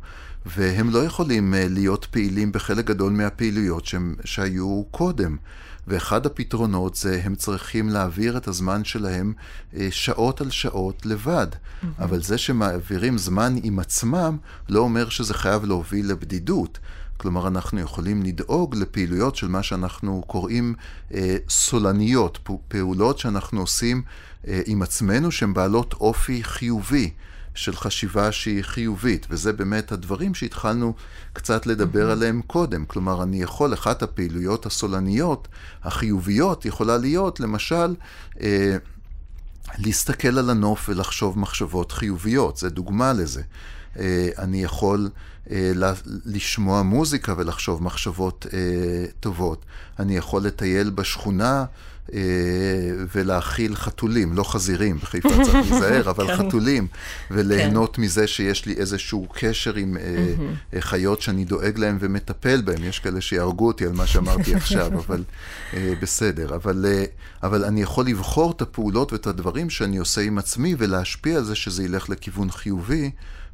[0.45, 5.37] והם לא יכולים אה, להיות פעילים בחלק גדול מהפעילויות שהם, שהיו קודם.
[5.87, 9.33] ואחד הפתרונות זה הם צריכים להעביר את הזמן שלהם
[9.75, 11.47] אה, שעות על שעות לבד.
[11.51, 11.85] Mm-hmm.
[11.99, 14.37] אבל זה שמעבירים זמן עם עצמם,
[14.69, 16.79] לא אומר שזה חייב להוביל לבדידות.
[17.17, 20.75] כלומר, אנחנו יכולים לדאוג לפעילויות של מה שאנחנו קוראים
[21.13, 24.01] אה, סולניות, פעולות שאנחנו עושים
[24.47, 27.11] אה, עם עצמנו שהן בעלות אופי חיובי.
[27.55, 30.93] של חשיבה שהיא חיובית, וזה באמת הדברים שהתחלנו
[31.33, 32.85] קצת לדבר עליהם קודם.
[32.85, 35.47] כלומר, אני יכול, אחת הפעילויות הסולניות,
[35.83, 37.95] החיוביות, יכולה להיות, למשל,
[38.41, 38.77] אה,
[39.77, 43.41] להסתכל על הנוף ולחשוב מחשבות חיוביות, זה דוגמה לזה.
[43.99, 45.09] אה, אני יכול
[45.51, 45.71] אה,
[46.25, 49.65] לשמוע מוזיקה ולחשוב מחשבות אה, טובות.
[49.99, 51.65] אני יכול לטייל בשכונה
[53.11, 56.37] ולהאכיל חתולים, לא חזירים, בחיפה צריך להיזהר, אבל כן.
[56.37, 56.87] חתולים,
[57.31, 58.01] וליהנות כן.
[58.01, 60.81] מזה שיש לי איזשהו קשר עם mm-hmm.
[60.81, 62.83] חיות שאני דואג להן ומטפל בהן.
[62.83, 65.23] יש כאלה שיהרגו אותי על מה שאמרתי עכשיו, אבל
[66.01, 66.55] בסדר.
[66.55, 66.85] אבל,
[67.43, 71.55] אבל אני יכול לבחור את הפעולות ואת הדברים שאני עושה עם עצמי ולהשפיע על זה
[71.55, 73.11] שזה ילך לכיוון חיובי.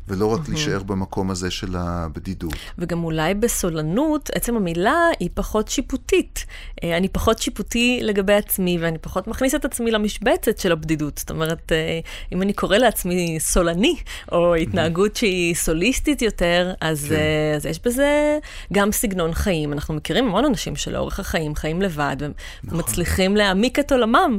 [0.08, 2.54] ולא רק להישאר במקום הזה של הבדידות.
[2.78, 6.46] וגם אולי בסולנות, עצם המילה היא פחות שיפוטית.
[6.84, 11.18] אה, אני פחות שיפוטי לגבי עצמי, ואני פחות מכניס את עצמי למשבצת של הבדידות.
[11.18, 12.00] זאת אומרת, אה,
[12.34, 13.96] אם אני קורא לעצמי סולני,
[14.32, 17.16] או התנהגות שהיא סוליסטית יותר, אז, כן.
[17.16, 18.40] אה, אז יש בזה
[18.74, 19.74] גם סגנון חיים.
[19.74, 22.18] אנחנו מכירים המון אנשים שלאורך החיים חיים לבד,
[22.64, 23.38] ומצליחים נכון.
[23.38, 24.38] להעמיק את עולמם,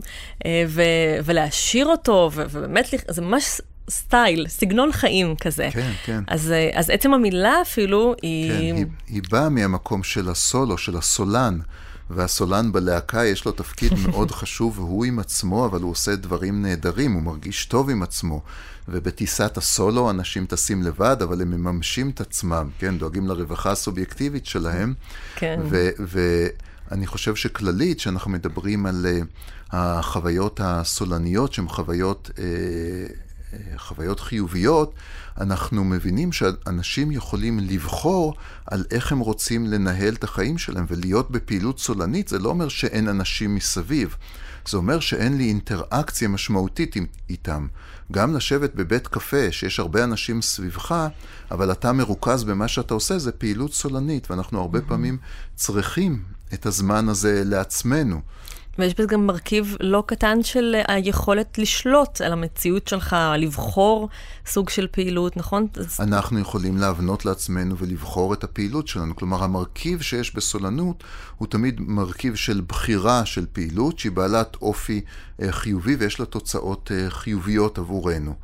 [0.69, 0.83] ו-
[1.25, 5.69] ולהעשיר אותו, ו- ובאמת, זה ממש סטייל, סגנון חיים כזה.
[5.73, 6.23] כן, כן.
[6.27, 8.51] אז, אה, אז עצם המילה אפילו היא...
[8.51, 11.59] כן, היא, היא באה מהמקום של הסולו, של הסולן.
[12.11, 17.13] והסולן בלהקה יש לו תפקיד מאוד חשוב, והוא עם עצמו, אבל הוא עושה דברים נהדרים,
[17.13, 18.43] הוא מרגיש טוב עם עצמו.
[18.89, 22.99] ובטיסת הסולו אנשים טסים לבד, אבל הם מממשים את עצמם, כן?
[22.99, 24.95] דואגים לרווחה הסובייקטיבית שלהם.
[25.37, 25.61] כן.
[25.99, 29.27] ואני חושב שכללית, כשאנחנו מדברים על uh,
[29.71, 32.31] החוויות הסולניות, שהן חוויות...
[32.35, 32.39] Uh,
[33.77, 34.95] חוויות חיוביות,
[35.41, 38.35] אנחנו מבינים שאנשים יכולים לבחור
[38.67, 43.09] על איך הם רוצים לנהל את החיים שלהם ולהיות בפעילות סולנית, זה לא אומר שאין
[43.09, 44.17] אנשים מסביב.
[44.69, 46.97] זה אומר שאין לי אינטראקציה משמעותית
[47.31, 47.67] איתם.
[48.13, 51.09] גם לשבת בבית קפה, שיש הרבה אנשים סביבך,
[51.51, 54.81] אבל אתה מרוכז במה שאתה עושה, זה פעילות סולנית, ואנחנו הרבה.
[54.81, 55.19] פעמים
[55.55, 56.23] צריכים
[56.55, 58.21] את הזמן הזה לעצמנו.
[58.79, 64.09] ויש בזה גם מרכיב לא קטן של היכולת לשלוט על המציאות שלך, לבחור
[64.47, 65.67] סוג של פעילות, נכון?
[66.01, 69.17] אנחנו יכולים להבנות לעצמנו ולבחור את הפעילות שלנו.
[69.17, 71.05] כלומר, המרכיב שיש בסולנות
[71.37, 75.01] הוא תמיד מרכיב של בחירה של פעילות שהיא בעלת אופי
[75.43, 78.35] אה, חיובי ויש לה תוצאות אה, חיוביות עבורנו.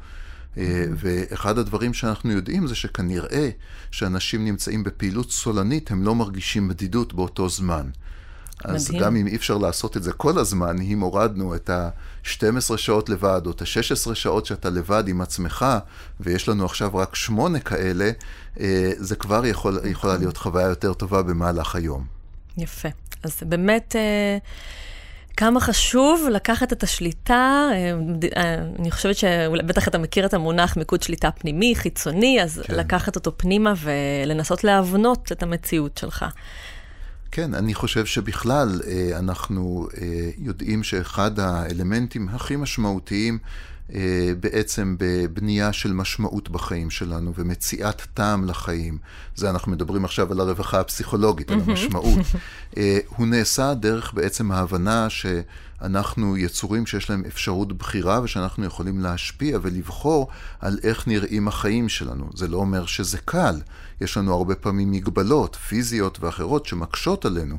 [0.59, 3.51] אה, ואחד הדברים שאנחנו יודעים זה שכנראה
[3.91, 7.91] שאנשים נמצאים בפעילות סולנית, הם לא מרגישים בדידות באותו זמן.
[8.64, 9.05] אז מדהים.
[9.05, 13.40] גם אם אי אפשר לעשות את זה כל הזמן, אם הורדנו את ה-12 שעות לבד,
[13.47, 15.66] או את ה-16 שעות שאתה לבד עם עצמך,
[16.21, 18.11] ויש לנו עכשיו רק שמונה כאלה,
[18.61, 22.05] אה, זה כבר יכול, יכולה להיות חוויה יותר טובה במהלך היום.
[22.59, 22.88] יפה.
[23.23, 23.97] אז באמת...
[23.97, 24.38] אה,
[25.38, 27.68] כמה חשוב לקחת את השליטה,
[28.79, 32.75] אני חושבת שבטח אתה מכיר את המונח מיקוד שליטה פנימי, חיצוני, אז כן.
[32.75, 36.25] לקחת אותו פנימה ולנסות להבנות את המציאות שלך.
[37.31, 43.38] כן, אני חושב שבכלל אה, אנחנו אה, יודעים שאחד האלמנטים הכי משמעותיים
[44.40, 48.98] בעצם בבנייה של משמעות בחיים שלנו ומציאת טעם לחיים,
[49.37, 52.18] זה אנחנו מדברים עכשיו על הרווחה הפסיכולוגית, על המשמעות,
[53.16, 55.27] הוא נעשה דרך בעצם ההבנה ש...
[55.83, 60.29] אנחנו יצורים שיש להם אפשרות בחירה ושאנחנו יכולים להשפיע ולבחור
[60.61, 62.31] על איך נראים החיים שלנו.
[62.35, 63.61] זה לא אומר שזה קל.
[64.01, 67.59] יש לנו הרבה פעמים מגבלות פיזיות ואחרות שמקשות עלינו,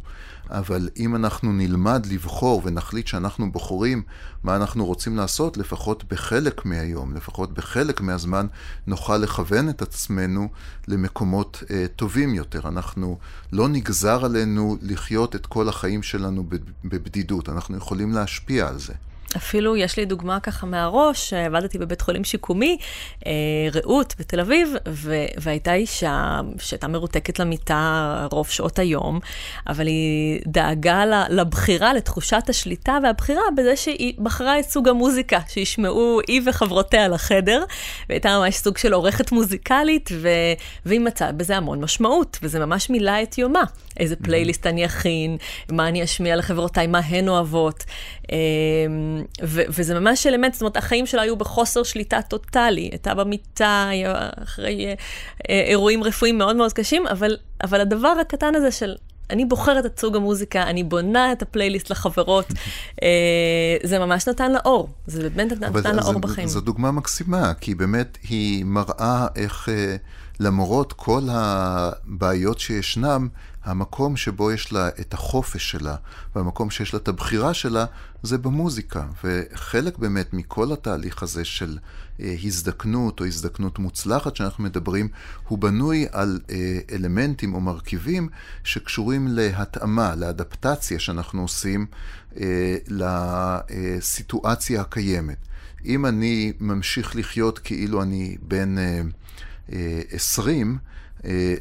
[0.49, 4.03] אבל אם אנחנו נלמד לבחור ונחליט שאנחנו בוחרים
[4.43, 8.47] מה אנחנו רוצים לעשות, לפחות בחלק מהיום, לפחות בחלק מהזמן,
[8.87, 10.49] נוכל לכוון את עצמנו
[10.87, 12.67] למקומות אה, טובים יותר.
[12.67, 13.17] אנחנו,
[13.51, 16.43] לא נגזר עלינו לחיות את כל החיים שלנו
[16.85, 18.93] בבדידות, אנחנו יכולים להשפיע על זה.
[19.37, 22.77] אפילו יש לי דוגמה ככה מהראש, עבדתי בבית חולים שיקומי,
[23.25, 23.31] אה,
[23.73, 29.19] רעות בתל אביב, ו- והייתה אישה שהייתה מרותקת למיטה רוב שעות היום,
[29.67, 36.41] אבל היא דאגה לבחירה, לתחושת השליטה והבחירה בזה שהיא בחרה את סוג המוזיקה, שישמעו היא
[36.45, 37.63] וחברותיה לחדר,
[38.09, 40.29] והייתה ממש סוג של עורכת מוזיקלית, ו-
[40.85, 43.63] והיא מצאה בזה המון משמעות, וזה ממש מילא את יומה.
[43.99, 45.37] איזה פלייליסט אני אכין,
[45.71, 47.83] מה אני אשמיע לחברותיי, מה הן אוהבות.
[48.31, 52.89] אמ, ו- וזה ממש אלמנט, זאת אומרת, החיים שלה היו בחוסר שליטה טוטאלי.
[52.91, 53.89] הייתה במיטה
[54.43, 54.93] אחרי אה,
[55.49, 58.95] אה, אירועים רפואיים מאוד מאוד קשים, אבל, אבל הדבר הקטן הזה של
[59.29, 62.45] אני בוחרת את סוג המוזיקה, אני בונה את הפלייליסט לחברות,
[63.03, 64.89] אה, זה ממש נתן לה אור.
[65.07, 66.47] זה באמת נתן לה אור בחיים.
[66.47, 69.69] זו דוגמה מקסימה, כי באמת היא מראה איך
[70.39, 73.27] למרות כל הבעיות שישנם,
[73.63, 75.95] המקום שבו יש לה את החופש שלה,
[76.35, 77.85] והמקום שיש לה את הבחירה שלה,
[78.23, 79.05] זה במוזיקה.
[79.23, 81.77] וחלק באמת מכל התהליך הזה של
[82.19, 85.07] אה, הזדקנות או הזדקנות מוצלחת שאנחנו מדברים,
[85.47, 88.29] הוא בנוי על אה, אלמנטים או מרכיבים
[88.63, 91.85] שקשורים להתאמה, לאדפטציה שאנחנו עושים
[92.37, 95.37] אה, לסיטואציה הקיימת.
[95.85, 98.77] אם אני ממשיך לחיות כאילו אני בן...
[98.77, 99.01] אה,
[100.11, 100.77] 20, אה,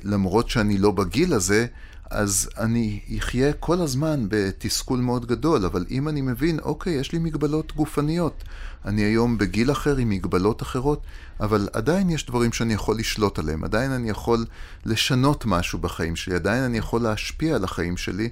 [0.04, 1.66] למרות שאני לא בגיל הזה,
[2.10, 7.18] אז אני אחיה כל הזמן בתסכול מאוד גדול, אבל אם אני מבין, אוקיי, יש לי
[7.18, 8.44] מגבלות גופניות,
[8.84, 11.02] אני היום בגיל אחר עם מגבלות אחרות,
[11.40, 14.44] אבל עדיין יש דברים שאני יכול לשלוט עליהם, עדיין אני יכול
[14.86, 18.28] לשנות משהו בחיים שלי, עדיין אני יכול להשפיע על החיים שלי,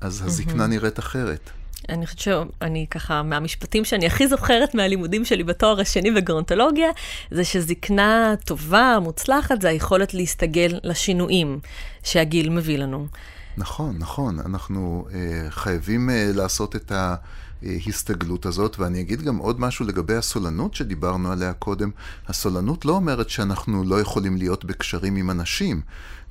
[0.00, 1.50] אז הזקנה נראית אחרת.
[1.88, 6.88] אני חושבת שאני ככה, מהמשפטים שאני הכי זוכרת מהלימודים שלי בתואר השני בגרונטולוגיה,
[7.30, 11.58] זה שזקנה טובה, מוצלחת, זה היכולת להסתגל לשינויים
[12.02, 13.06] שהגיל מביא לנו.
[13.56, 14.40] נכון, נכון.
[14.40, 15.12] אנחנו uh,
[15.50, 16.92] חייבים uh, לעשות את
[17.62, 21.90] ההסתגלות הזאת, ואני אגיד גם עוד משהו לגבי הסולנות שדיברנו עליה קודם.
[22.28, 25.80] הסולנות לא אומרת שאנחנו לא יכולים להיות בקשרים עם אנשים.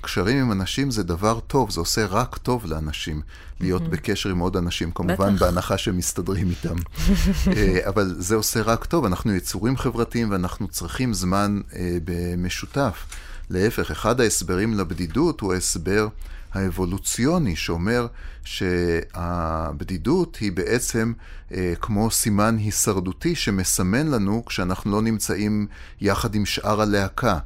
[0.00, 3.20] קשרים עם אנשים זה דבר טוב, זה עושה רק טוב לאנשים,
[3.60, 3.88] להיות mm-hmm.
[3.90, 5.44] בקשר עם עוד אנשים, כמובן בטח.
[5.44, 6.76] בהנחה שמסתדרים איתם.
[7.56, 13.06] אה, אבל זה עושה רק טוב, אנחנו יצורים חברתיים ואנחנו צריכים זמן אה, במשותף.
[13.50, 16.08] להפך, אחד ההסברים לבדידות הוא ההסבר
[16.52, 18.06] האבולוציוני, שאומר
[18.44, 21.12] שהבדידות היא בעצם
[21.52, 25.66] אה, כמו סימן הישרדותי שמסמן לנו כשאנחנו לא נמצאים
[26.00, 27.38] יחד עם שאר הלהקה.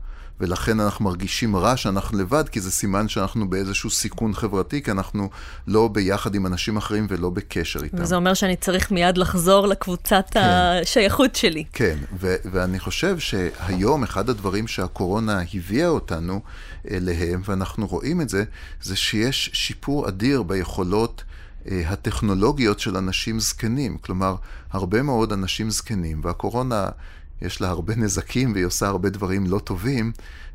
[0.43, 5.31] ולכן אנחנו מרגישים רע שאנחנו לבד, כי זה סימן שאנחנו באיזשהו סיכון חברתי, כי אנחנו
[5.67, 7.97] לא ביחד עם אנשים אחרים ולא בקשר איתם.
[8.01, 10.41] וזה אומר שאני צריך מיד לחזור לקבוצת כן.
[10.43, 11.65] השייכות שלי.
[11.73, 16.41] כן, ו- ואני חושב שהיום אחד הדברים שהקורונה הביאה אותנו
[16.91, 18.45] אליהם, ואנחנו רואים את זה,
[18.83, 21.25] זה שיש שיפור אדיר ביכולות
[21.71, 23.99] אה, הטכנולוגיות של אנשים זקנים.
[23.99, 24.35] כלומר,
[24.71, 26.89] הרבה מאוד אנשים זקנים, והקורונה
[27.43, 30.13] יש לה הרבה נזקים והיא עושה הרבה דברים לא טובים,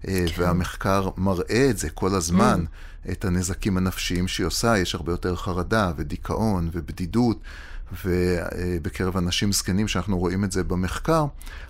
[0.07, 0.41] אה, כן.
[0.41, 3.11] והמחקר מראה את זה כל הזמן, mm.
[3.11, 7.39] את הנזקים הנפשיים שהיא עושה, יש הרבה יותר חרדה ודיכאון ובדידות.
[8.05, 11.25] ובקרב אנשים זקנים שאנחנו רואים את זה במחקר,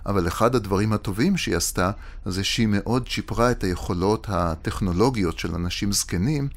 [0.06, 1.92] אבל אחד הדברים הטובים שהיא עשתה,
[2.26, 6.48] זה שהיא מאוד שיפרה את היכולות הטכנולוגיות של אנשים זקנים,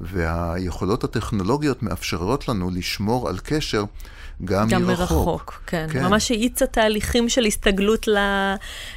[0.00, 3.84] והיכולות הטכנולוגיות מאפשרות לנו לשמור על קשר
[4.44, 5.10] גם, גם מרחוק.
[5.10, 5.86] גם מרחוק, כן.
[5.90, 6.04] כן.
[6.04, 8.08] ממש האיצה תהליכים של הסתגלות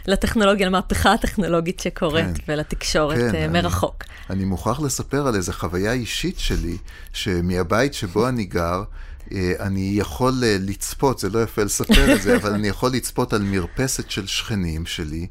[0.07, 2.43] לטכנולוגיה, למהפכה הטכנולוגית שקורית, כן.
[2.47, 4.03] ולתקשורת כן, אה, מרחוק.
[4.03, 6.77] אני, אני מוכרח לספר על איזו חוויה אישית שלי,
[7.13, 8.83] שמהבית שבו אני גר,
[9.31, 13.33] אה, אני יכול אה, לצפות, זה לא יפה לספר את זה, אבל אני יכול לצפות
[13.33, 15.27] על מרפסת של שכנים שלי.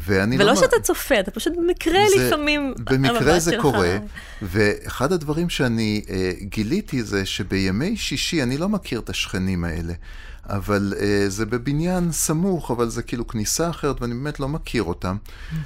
[0.00, 0.54] ואני ולא לא...
[0.56, 2.74] שאתה צופה, אתה פשוט במקרה זה, לפעמים...
[2.78, 3.62] במקרה זה שלך...
[3.62, 3.98] קורה,
[4.42, 6.10] ואחד הדברים שאני uh,
[6.44, 9.92] גיליתי זה שבימי שישי, אני לא מכיר את השכנים האלה,
[10.48, 15.16] אבל uh, זה בבניין סמוך, אבל זה כאילו כניסה אחרת, ואני באמת לא מכיר אותם.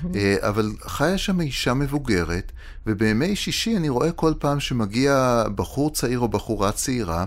[0.02, 2.52] Uh, אבל חיה שם אישה מבוגרת,
[2.86, 7.24] ובימי שישי אני רואה כל פעם שמגיע בחור צעיר או בחורה צעירה,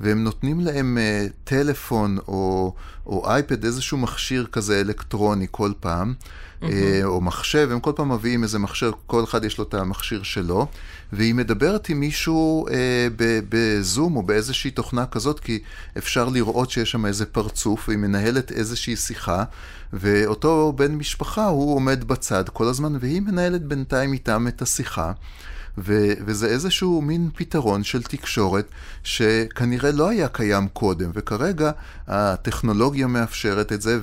[0.00, 2.74] והם נותנים להם uh, טלפון או,
[3.06, 6.14] או אייפד, איזשהו מכשיר כזה אלקטרוני כל פעם,
[6.62, 6.66] uh,
[7.04, 10.66] או מחשב, הם כל פעם מביאים איזה מכשיר, כל אחד יש לו את המכשיר שלו,
[11.12, 12.72] והיא מדברת עם מישהו uh,
[13.48, 15.58] בזום או באיזושהי תוכנה כזאת, כי
[15.98, 19.44] אפשר לראות שיש שם איזה פרצוף, והיא מנהלת איזושהי שיחה,
[19.92, 25.12] ואותו בן משפחה, הוא עומד בצד כל הזמן, והיא מנהלת בינתיים איתם את השיחה.
[25.78, 28.68] ו- וזה איזשהו מין פתרון של תקשורת
[29.04, 31.70] שכנראה לא היה קיים קודם, וכרגע
[32.06, 33.98] הטכנולוגיה מאפשרת את זה,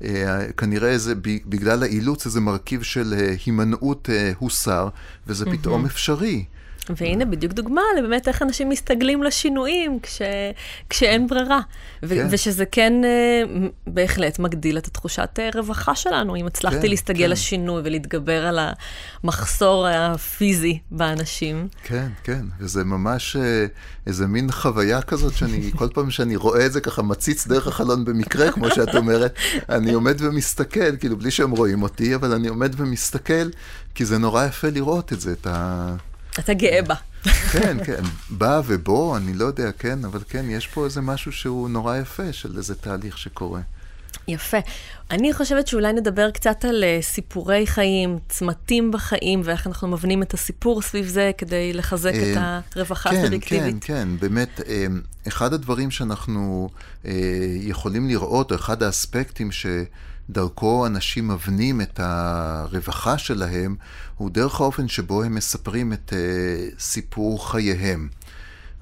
[0.00, 1.14] וכנראה זה
[1.46, 4.88] בגלל האילוץ איזה מרכיב של אה, הימנעות אה, הוסר,
[5.26, 6.44] וזה פתאום אפשרי.
[6.96, 10.22] והנה בדיוק דוגמה לבאמת איך אנשים מסתגלים לשינויים כש,
[10.90, 11.60] כשאין ברירה.
[12.02, 12.26] ו- כן.
[12.30, 13.48] ושזה כן uh,
[13.86, 17.30] בהחלט מגדיל את התחושת uh, רווחה שלנו, אם הצלחתי כן, להסתגל כן.
[17.30, 18.58] לשינוי ולהתגבר על
[19.22, 21.68] המחסור הפיזי באנשים.
[21.84, 23.38] כן, כן, וזה ממש uh,
[24.06, 28.04] איזה מין חוויה כזאת שאני, כל פעם שאני רואה את זה ככה מציץ דרך החלון
[28.04, 29.34] במקרה, כמו שאת אומרת,
[29.68, 33.48] אני עומד ומסתכל, כאילו בלי שהם רואים אותי, אבל אני עומד ומסתכל,
[33.94, 35.96] כי זה נורא יפה לראות את זה, את ה...
[36.38, 36.94] אתה גאה בה.
[37.52, 41.68] כן, כן, בא ובוא, אני לא יודע, כן, אבל כן, יש פה איזה משהו שהוא
[41.68, 43.60] נורא יפה של איזה תהליך שקורה.
[44.28, 44.56] יפה.
[45.10, 50.34] אני חושבת שאולי נדבר קצת על uh, סיפורי חיים, צמתים בחיים, ואיך אנחנו מבנים את
[50.34, 53.84] הסיפור סביב זה כדי לחזק את אה, הרווחה כן, הסובייקטיבית.
[53.84, 54.86] כן, כן, באמת, אה,
[55.28, 56.68] אחד הדברים שאנחנו
[57.60, 59.66] יכולים לראות, או אחד האספקטים ש...
[60.30, 63.76] דרכו אנשים מבנים את הרווחה שלהם,
[64.16, 68.08] הוא דרך האופן שבו הם מספרים את uh, סיפור חייהם.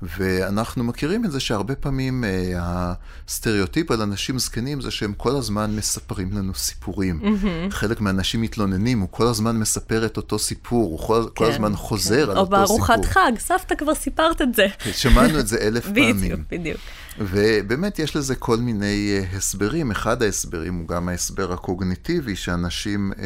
[0.02, 5.76] ואנחנו מכירים את זה שהרבה פעמים uh, הסטריאוטיפ על אנשים זקנים זה שהם כל הזמן
[5.76, 7.20] מספרים לנו סיפורים.
[7.22, 7.70] Mm-hmm.
[7.70, 11.76] חלק מהאנשים מתלוננים, הוא כל הזמן מספר את אותו סיפור, הוא כל, כן, כל הזמן
[11.76, 12.30] חוזר כן.
[12.30, 12.58] על אותו סיפור.
[12.58, 14.66] או בארוחת חג, סבתא כבר סיפרת את זה.
[14.78, 16.16] כן, שמענו את זה אלף פעמים.
[16.16, 16.80] בדיוק, בדיוק.
[17.18, 19.90] ובאמת יש לזה כל מיני uh, הסברים.
[19.90, 23.12] אחד ההסברים הוא גם ההסבר הקוגניטיבי, שאנשים...
[23.12, 23.20] Uh,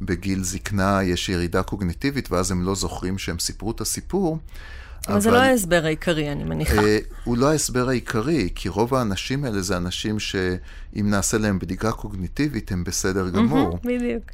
[0.00, 4.38] בגיל זקנה יש ירידה קוגניטיבית, ואז הם לא זוכרים שהם סיפרו את הסיפור.
[5.08, 6.82] אבל, זה לא ההסבר העיקרי, אני מניחה.
[6.82, 11.92] אה, הוא לא ההסבר העיקרי, כי רוב האנשים האלה זה אנשים שאם נעשה להם בדיקה
[11.92, 13.78] קוגניטיבית, הם בסדר גמור.
[13.84, 14.24] בדיוק.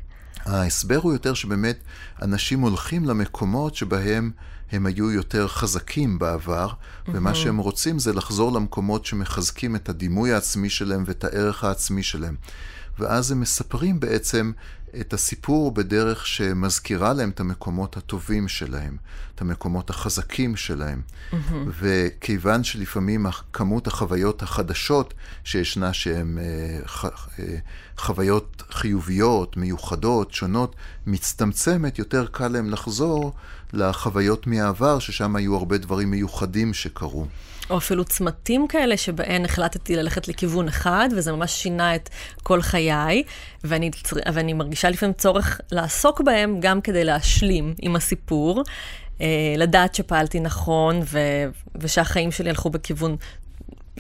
[0.46, 1.76] ההסבר הוא יותר שבאמת
[2.22, 4.30] אנשים הולכים למקומות שבהם
[4.72, 7.11] הם היו יותר חזקים בעבר, mm-hmm.
[7.14, 12.35] ומה שהם רוצים זה לחזור למקומות שמחזקים את הדימוי העצמי שלהם ואת הערך העצמי שלהם.
[12.98, 14.52] ואז הם מספרים בעצם
[15.00, 18.96] את הסיפור בדרך שמזכירה להם את המקומות הטובים שלהם,
[19.35, 21.02] את המקומות החזקים שלהם.
[21.02, 21.37] Mm-hmm.
[21.81, 27.05] וכיוון שלפעמים כמות החוויות החדשות שישנה, שהן אה, ח,
[27.38, 27.57] אה,
[27.96, 30.76] חוויות חיוביות, מיוחדות, שונות,
[31.07, 33.33] מצטמצמת, יותר קל להם לחזור
[33.72, 37.26] לחוויות מהעבר, ששם היו הרבה דברים מיוחדים שקרו.
[37.70, 42.11] או אפילו צמתים כאלה שבהן החלטתי ללכת לכיוון אחד, וזה ממש שינה את
[42.42, 43.22] כל חיי,
[43.64, 43.90] ואני,
[44.32, 48.62] ואני מרגישה לפעמים צורך לעסוק בהם גם כדי להשלים עם הסיפור,
[49.20, 51.18] אה, לדעת שפעלתי נכון, ו,
[51.76, 53.16] ושהחיים שלי הלכו בכיוון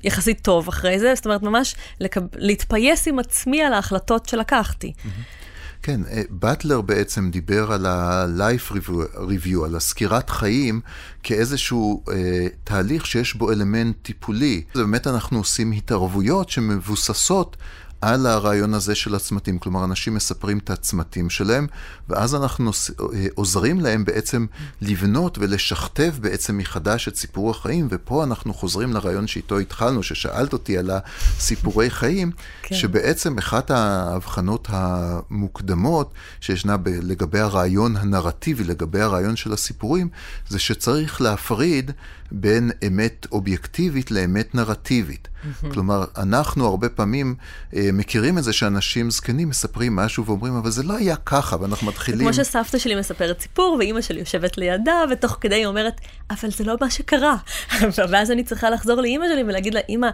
[0.04, 2.20] יחסית טוב אחרי זה, זאת אומרת, ממש לקב...
[2.36, 4.92] להתפייס עם עצמי על ההחלטות שלקחתי.
[4.96, 5.41] Mm-hmm.
[5.82, 8.72] כן, אה, באטלר בעצם דיבר על ה-life
[9.16, 10.80] review, על הסקירת חיים,
[11.22, 14.62] כאיזשהו אה, תהליך שיש בו אלמנט טיפולי.
[14.74, 17.56] באמת אנחנו עושים התערבויות שמבוססות
[18.02, 19.58] על הרעיון הזה של הצמתים.
[19.58, 21.66] כלומר, אנשים מספרים את הצמתים שלהם,
[22.08, 22.70] ואז אנחנו
[23.14, 24.46] אה, עוזרים להם בעצם
[24.80, 30.78] לבנות ולשכתב בעצם מחדש את סיפור החיים, ופה אנחנו חוזרים לרעיון שאיתו התחלנו, ששאלת אותי
[30.78, 32.30] על הסיפורי חיים,
[32.62, 32.74] כן.
[32.74, 40.08] שבעצם אחת ההבחנות המוקדמות שישנה ב- לגבי הרעיון הנרטיבי, לגבי הרעיון של הסיפורים,
[40.48, 41.90] זה שצריך להפריד
[42.32, 45.28] בין אמת אובייקטיבית לאמת נרטיבית.
[45.28, 45.72] Mm-hmm.
[45.72, 47.34] כלומר, אנחנו הרבה פעמים
[47.76, 51.86] אה, מכירים את זה שאנשים זקנים מספרים משהו ואומרים, אבל זה לא היה ככה, ואנחנו
[51.86, 52.20] מתחילים...
[52.20, 56.64] כמו שסבתא שלי מספרת סיפור, ואימא שלי יושבת לידה, ותוך כדי היא אומרת, אבל זה
[56.64, 57.36] לא מה שקרה.
[58.10, 60.08] ואז אני צריכה לחזור לאימא שלי ולהגיד לה, אימא,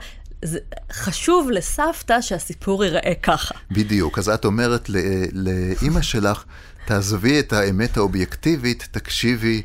[0.45, 0.59] זה
[0.93, 3.55] חשוב לסבתא שהסיפור ייראה ככה.
[3.71, 4.91] בדיוק, אז את אומרת
[5.33, 6.45] לאימא שלך,
[6.85, 9.63] תעזבי את האמת האובייקטיבית, תקשיבי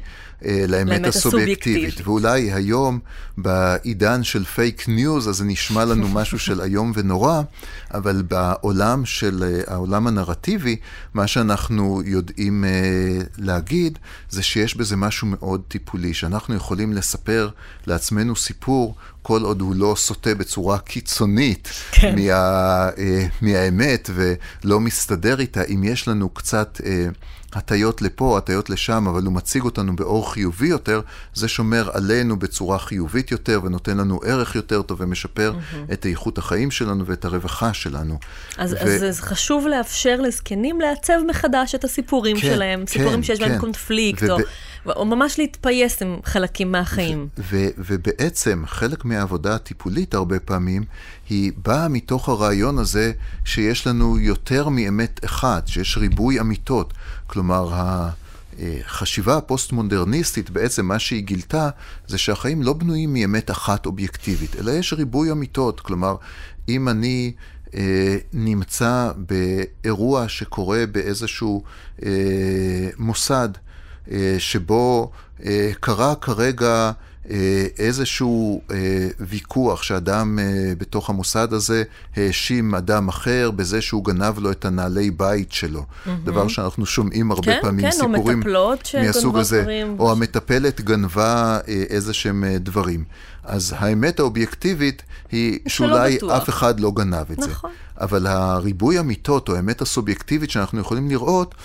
[0.68, 2.08] לאמת הסובייקטיבית.
[2.08, 3.00] ואולי היום,
[3.38, 7.42] בעידן של פייק ניוז, אז זה נשמע לנו משהו של איום ונורא,
[7.94, 10.76] אבל בעולם של, אה, העולם הנרטיבי,
[11.14, 12.70] מה שאנחנו יודעים אה,
[13.38, 17.50] להגיד, זה שיש בזה משהו מאוד טיפולי, שאנחנו יכולים לספר
[17.88, 22.16] לעצמנו סיפור כל עוד הוא לא סוטה בצורה קיצונית כן.
[22.16, 22.90] מה,
[23.42, 26.82] מהאמת ולא מסתדר איתה, אם יש לנו קצת
[27.58, 31.02] הטיות לפה, הטיות לשם, אבל הוא מציג אותנו באור חיובי יותר,
[31.34, 35.94] זה שומר עלינו בצורה חיובית יותר ונותן לנו ערך יותר טוב ומשפר mm-hmm.
[35.94, 38.20] את איכות החיים שלנו ואת הרווחה שלנו.
[38.58, 38.78] אז, ו...
[38.78, 43.50] אז, אז חשוב לאפשר לזקנים לעצב מחדש את הסיפורים כן, שלהם, כן, סיפורים שיש כן.
[43.50, 44.32] בהם קונפליקט, ו...
[44.32, 44.38] או,
[44.96, 47.28] או ממש להתפייס עם חלקים מהחיים.
[47.38, 50.84] ו- ו- ובעצם חלק מהעבודה הטיפולית הרבה פעמים,
[51.30, 53.12] היא באה מתוך הרעיון הזה
[53.46, 56.94] שיש לנו יותר מאמת אחת, שיש ריבוי אמיתות.
[57.28, 57.70] כלומר,
[58.60, 61.70] החשיבה הפוסט-מודרניסטית, בעצם מה שהיא גילתה,
[62.08, 65.80] זה שהחיים לא בנויים מאמת אחת אובייקטיבית, אלא יש ריבוי אמיתות.
[65.80, 66.16] כלומר,
[66.70, 67.32] אם אני
[67.76, 71.64] אה, נמצא באירוע שקורה באיזשהו
[72.06, 72.10] אה,
[72.98, 73.50] מוסד,
[74.12, 75.12] אה, שבו
[75.46, 76.92] אה, קרה כרגע
[77.78, 81.84] איזשהו אה, ויכוח שאדם אה, בתוך המוסד הזה
[82.16, 85.80] האשים אדם אחר בזה שהוא גנב לו את הנעלי בית שלו.
[85.80, 86.10] Mm-hmm.
[86.24, 88.44] דבר שאנחנו שומעים הרבה כן, פעמים, כן, סיפורים
[89.04, 89.62] מהסוג הזה.
[89.62, 89.96] דברים.
[90.00, 93.04] או המטפלת גנבה איזה שהם דברים.
[93.44, 95.02] אז האמת האובייקטיבית
[95.32, 97.72] היא שאולי אף אחד לא גנב את נכון.
[97.72, 98.04] זה.
[98.06, 101.56] אבל הריבוי אמיתות או האמת הסובייקטיבית שאנחנו יכולים לראות,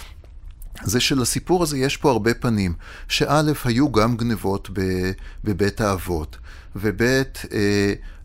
[0.84, 2.74] זה שלסיפור הזה יש פה הרבה פנים,
[3.08, 4.70] שא', היו גם גנבות
[5.44, 6.36] בבית האבות,
[6.76, 7.22] וב', אה,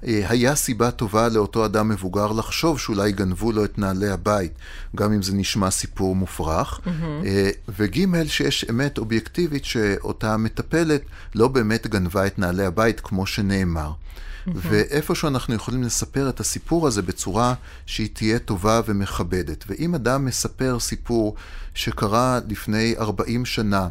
[0.08, 4.52] אה, היה סיבה טובה לאותו אדם מבוגר לחשוב שאולי גנבו לו את נעלי הבית,
[4.96, 7.26] גם אם זה נשמע סיפור מופרך, mm-hmm.
[7.26, 11.02] אה, וג', שיש אמת אובייקטיבית שאותה מטפלת
[11.36, 13.92] לא באמת גנבה את נעלי הבית כמו שנאמר.
[14.70, 17.54] ואיפשהו אנחנו יכולים לספר את הסיפור הזה בצורה
[17.86, 19.64] שהיא תהיה טובה ומכבדת.
[19.68, 21.36] ואם אדם מספר סיפור
[21.74, 23.88] שקרה לפני 40 שנה,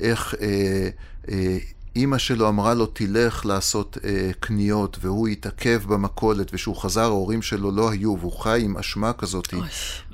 [0.00, 0.88] איך אה,
[1.28, 1.58] אה,
[1.96, 7.70] אימא שלו אמרה לו, תלך לעשות אה, קניות, והוא התעכב במכולת, וכשהוא חזר, ההורים שלו
[7.70, 9.54] לא היו, והוא חי עם אשמה כזאת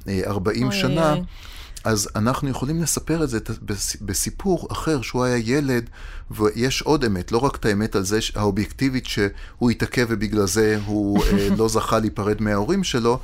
[0.08, 1.12] אה, 40 אוי, שנה.
[1.12, 1.22] אוי.
[1.84, 3.38] אז אנחנו יכולים לספר את זה
[4.00, 5.90] בסיפור אחר, שהוא היה ילד,
[6.30, 11.24] ויש עוד אמת, לא רק את האמת על זה, האובייקטיבית שהוא התעכב ובגלל זה הוא
[11.24, 13.20] אה, לא זכה להיפרד מההורים שלו,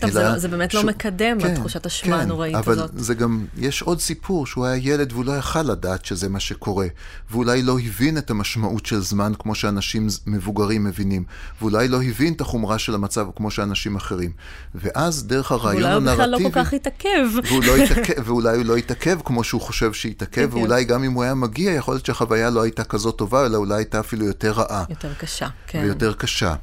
[0.00, 0.74] טוב, זה, זה באמת ש...
[0.74, 2.90] לא מקדם, כן, התחושת אשמה כן, הנוראית אבל הזאת.
[2.90, 6.40] אבל זה גם, יש עוד סיפור, שהוא היה ילד והוא לא יכל לדעת שזה מה
[6.40, 6.86] שקורה,
[7.30, 11.24] ואולי לא הבין את המשמעות של זמן כמו שאנשים מבוגרים מבינים,
[11.60, 14.32] ואולי לא הבין את החומרה של המצב כמו שאנשים אחרים.
[14.74, 16.22] ואז דרך הרעיון הנרטיבי...
[16.22, 17.26] ואולי הוא בכלל לא כל כך התעכב.
[17.66, 21.34] לא התעכב ואולי הוא לא התעכב כמו שהוא חושב שהתעכב, ואולי גם אם הוא היה
[21.34, 24.84] מגיע, יכול להיות שהחוויה לא הייתה כזאת טובה, אלא אולי הייתה אפילו יותר רעה.
[24.90, 25.80] יותר קשה, כן.
[25.84, 26.54] ויותר קשה.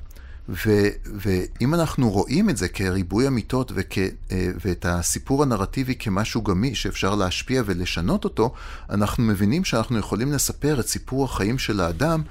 [0.49, 0.69] ו,
[1.05, 7.15] ואם אנחנו רואים את זה כריבוי אמיתות וכ, אה, ואת הסיפור הנרטיבי כמשהו גמיש שאפשר
[7.15, 8.53] להשפיע ולשנות אותו,
[8.89, 12.21] אנחנו מבינים שאנחנו יכולים לספר את סיפור החיים של האדם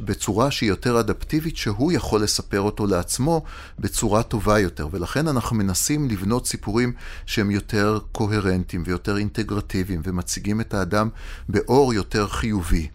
[0.00, 3.42] בצורה שהיא יותר אדפטיבית, שהוא יכול לספר אותו לעצמו
[3.78, 4.88] בצורה טובה יותר.
[4.90, 6.92] ולכן אנחנו מנסים לבנות סיפורים
[7.26, 11.08] שהם יותר קוהרנטיים ויותר אינטגרטיביים ומציגים את האדם
[11.48, 12.88] באור יותר חיובי.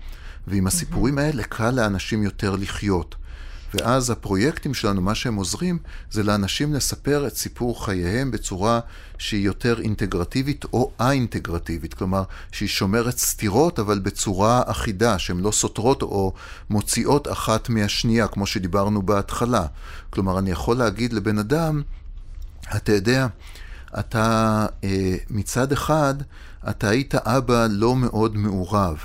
[0.48, 3.16] ועם הסיפורים האלה קל לאנשים יותר לחיות.
[3.76, 5.80] ואז הפרויקטים שלנו, מה שהם עוזרים,
[6.12, 8.80] זה לאנשים לספר את סיפור חייהם בצורה
[9.18, 11.94] שהיא יותר אינטגרטיבית או א-אינטגרטיבית.
[11.94, 16.34] כלומר, שהיא שומרת סתירות, אבל בצורה אחידה, שהן לא סותרות או
[16.70, 19.66] מוציאות אחת מהשנייה, כמו שדיברנו בהתחלה.
[20.10, 21.82] כלומר, אני יכול להגיד לבן אדם,
[22.76, 23.28] אתה יודע,
[24.00, 26.16] אתה אה, מצד אחד,
[26.70, 28.98] אתה היית אבא לא מאוד מעורב.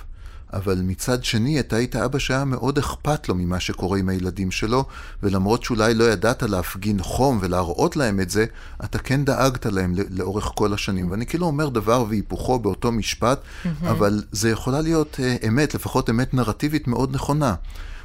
[0.52, 4.84] אבל מצד שני, אתה היית אבא שהיה מאוד אכפת לו ממה שקורה עם הילדים שלו,
[5.22, 8.44] ולמרות שאולי לא ידעת להפגין חום ולהראות להם את זה,
[8.84, 11.10] אתה כן דאגת להם לאורך כל השנים.
[11.10, 13.40] ואני כאילו אומר דבר והיפוכו באותו משפט.
[13.82, 17.54] אבל זה יכולה להיות uh, אמת, לפחות אמת נרטיבית מאוד נכונה.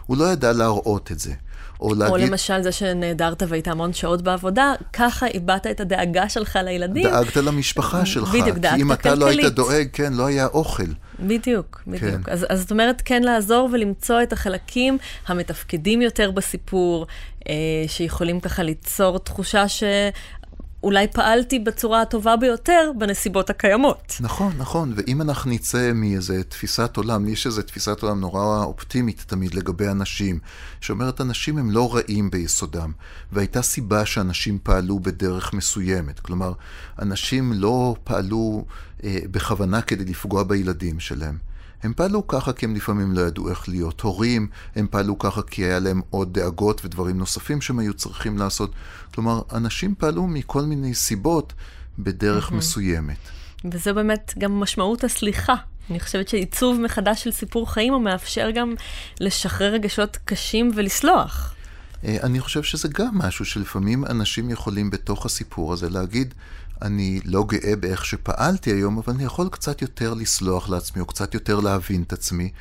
[0.06, 1.34] הוא לא ידע להראות את זה.
[1.82, 2.14] או להגיד...
[2.14, 7.04] או למשל זה שנעדרת והיית המון שעות בעבודה, ככה איבדת את הדאגה שלך לילדים.
[7.04, 8.30] דאגת למשפחה שלך.
[8.30, 8.76] בדיוק, דאגת כלכלית.
[8.76, 9.20] כי אם אתה כלכלית.
[9.20, 10.84] לא היית דואג, כן, לא היה אוכל.
[11.20, 12.26] בדיוק, בדיוק.
[12.26, 12.32] כן.
[12.32, 14.98] אז, אז זאת אומרת, כן לעזור ולמצוא את החלקים
[15.28, 17.08] המתפקדים יותר בסיפור,
[17.50, 17.54] אה,
[17.88, 19.84] שיכולים ככה ליצור תחושה ש...
[20.86, 24.18] אולי פעלתי בצורה הטובה ביותר בנסיבות הקיימות.
[24.20, 29.54] נכון, נכון, ואם אנחנו נצא מאיזה תפיסת עולם, יש איזו תפיסת עולם נורא אופטימית תמיד
[29.54, 30.40] לגבי אנשים,
[30.82, 32.92] שאומרת אנשים הם לא רעים ביסודם,
[33.32, 36.20] והייתה סיבה שאנשים פעלו בדרך מסוימת.
[36.20, 36.54] כלומר,
[37.02, 38.66] אנשים לא פעלו
[39.32, 41.38] בכוונה כדי לפגוע בילדים שלהם.
[41.84, 45.66] הם פעלו ככה כי הם לפעמים לא ידעו איך להיות הורים, הם פעלו ככה כי
[45.66, 48.72] היה להם עוד דאגות ודברים נוספים שהם היו צריכים לעשות.
[49.14, 51.54] כלומר, אנשים פעלו מכל מיני סיבות
[52.00, 52.56] בדרך mm-hmm.
[52.56, 53.18] מסוימת.
[53.72, 55.56] וזה באמת גם משמעות הסליחה.
[55.90, 58.74] אני חושבת שעיצוב מחדש של סיפור חיים הוא מאפשר גם
[59.20, 61.54] לשחרר רגשות קשים ולסלוח.
[62.04, 66.34] אה, אני חושב שזה גם משהו שלפעמים אנשים יכולים בתוך הסיפור הזה להגיד,
[66.82, 71.34] אני לא גאה באיך שפעלתי היום, אבל אני יכול קצת יותר לסלוח לעצמי, או קצת
[71.34, 72.52] יותר להבין את עצמי.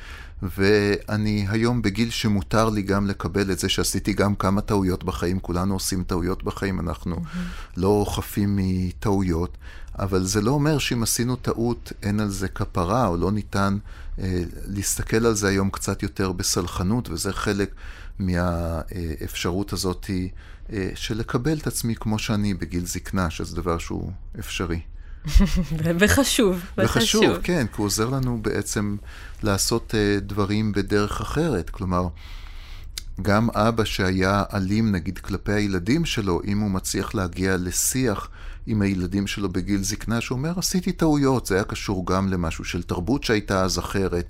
[0.41, 5.73] ואני היום בגיל שמותר לי גם לקבל את זה שעשיתי גם כמה טעויות בחיים, כולנו
[5.73, 7.37] עושים טעויות בחיים, אנחנו mm-hmm.
[7.77, 9.57] לא חפים מטעויות,
[9.99, 13.77] אבל זה לא אומר שאם עשינו טעות אין על זה כפרה, או לא ניתן
[14.19, 17.75] אה, להסתכל על זה היום קצת יותר בסלחנות, וזה חלק
[18.19, 20.25] מהאפשרות הזאת אה,
[20.95, 24.79] של לקבל את עצמי כמו שאני בגיל זקנה, שזה דבר שהוא אפשרי.
[25.99, 27.37] וחשוב, וחשוב.
[27.43, 28.95] כן, כי הוא עוזר לנו בעצם
[29.43, 31.69] לעשות uh, דברים בדרך אחרת.
[31.69, 32.07] כלומר,
[33.21, 38.29] גם אבא שהיה אלים, נגיד, כלפי הילדים שלו, אם הוא מצליח להגיע לשיח
[38.67, 43.23] עם הילדים שלו בגיל זקנה, שאומר, עשיתי טעויות, זה היה קשור גם למשהו של תרבות
[43.23, 44.25] שהייתה אז אחרת,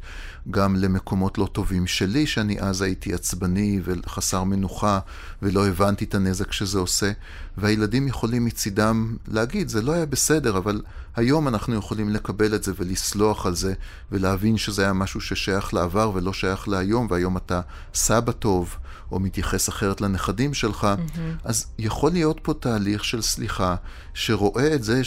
[0.51, 4.99] גם למקומות לא טובים שלי, שאני אז הייתי עצבני וחסר מנוחה,
[5.41, 7.11] ולא הבנתי את הנזק שזה עושה,
[7.57, 10.81] והילדים יכולים מצידם להגיד, זה לא היה בסדר, אבל
[11.15, 13.73] היום אנחנו יכולים לקבל את זה ולסלוח על זה,
[14.11, 17.61] ולהבין שזה היה משהו ששייך לעבר ולא שייך להיום, והיום אתה
[17.93, 18.77] סבא טוב.
[19.11, 21.19] או מתייחס אחרת לנכדים שלך, mm-hmm.
[21.43, 23.75] אז יכול להיות פה תהליך של סליחה,
[24.13, 25.03] שרואה את זה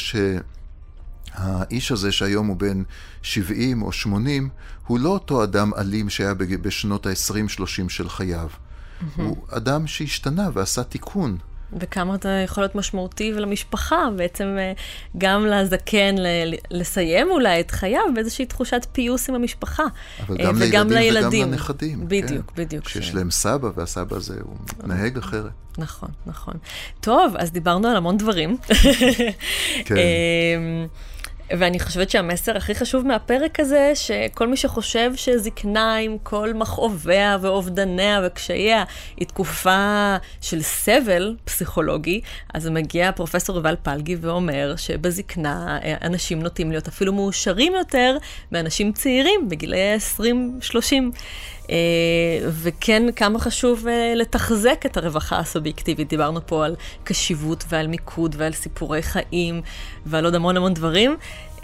[1.36, 2.82] שהאיש הזה שהיום הוא בן
[3.22, 4.48] 70 או 80,
[4.86, 8.48] הוא לא אותו אדם אלים שהיה בשנות ה-20-30 של חייו.
[8.48, 9.22] Mm-hmm.
[9.22, 11.38] הוא אדם שהשתנה ועשה תיקון.
[11.72, 14.72] וכמה אתה יכול להיות משמעותי ולמשפחה, בעצם אה,
[15.18, 16.14] גם לזקן
[16.70, 19.84] לסיים אולי את חייו באיזושהי תחושת פיוס עם המשפחה.
[20.26, 22.08] אבל אה, גם וגם לילדים, לילדים וגם לנכדים.
[22.08, 22.62] בדיוק, כן.
[22.62, 22.88] בדיוק.
[22.88, 23.14] שיש ש...
[23.14, 25.50] להם סבא, והסבא הזה הוא מתנהג אחרת.
[25.78, 26.54] נכון, נכון.
[27.00, 28.56] טוב, אז דיברנו על המון דברים.
[29.84, 29.94] כן.
[31.50, 38.20] ואני חושבת שהמסר הכי חשוב מהפרק הזה, שכל מי שחושב שזקנה עם כל מכאוביה ואובדניה
[38.26, 38.84] וקשייה
[39.16, 42.20] היא תקופה של סבל פסיכולוגי,
[42.54, 48.16] אז מגיע פרופסור יובל פלגי ואומר שבזקנה אה, אנשים נוטים להיות אפילו מאושרים יותר
[48.52, 50.20] מאנשים צעירים בגילי 20-30.
[51.68, 51.70] Uh,
[52.48, 56.08] וכן, כמה חשוב uh, לתחזק את הרווחה הסובייקטיבית.
[56.08, 59.62] דיברנו פה על קשיבות ועל מיקוד ועל סיפורי חיים
[60.06, 61.16] ועל עוד המון המון דברים.
[61.56, 61.60] Uh,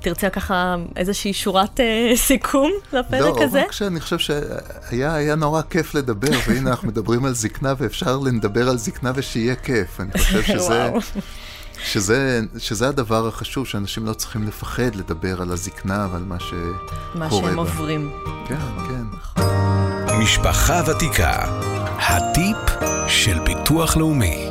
[0.00, 1.80] תרצה ככה איזושהי שורת
[2.14, 3.58] סיכום לפרק לא, הזה?
[3.60, 8.68] לא, רק שאני חושב שהיה נורא כיף לדבר, והנה אנחנו מדברים על זקנה ואפשר לדבר
[8.68, 10.00] על זקנה ושיהיה כיף.
[10.00, 10.90] אני חושב שזה...
[11.84, 16.60] שזה, שזה הדבר החשוב, שאנשים לא צריכים לפחד לדבר על הזקנה ועל מה שקורה
[17.14, 17.62] מה שהם בה.
[17.62, 18.10] עוברים.
[18.48, 18.56] כן,
[18.88, 19.42] כן.
[20.22, 21.32] משפחה ותיקה,
[21.98, 22.56] הטיפ
[23.08, 24.50] של ביטוח לאומי.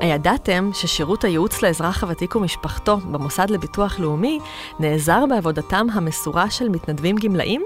[0.00, 4.38] הידעתם ששירות הייעוץ לאזרח הוותיק ומשפחתו במוסד לביטוח לאומי
[4.78, 7.62] נעזר בעבודתם המסורה של מתנדבים גמלאים?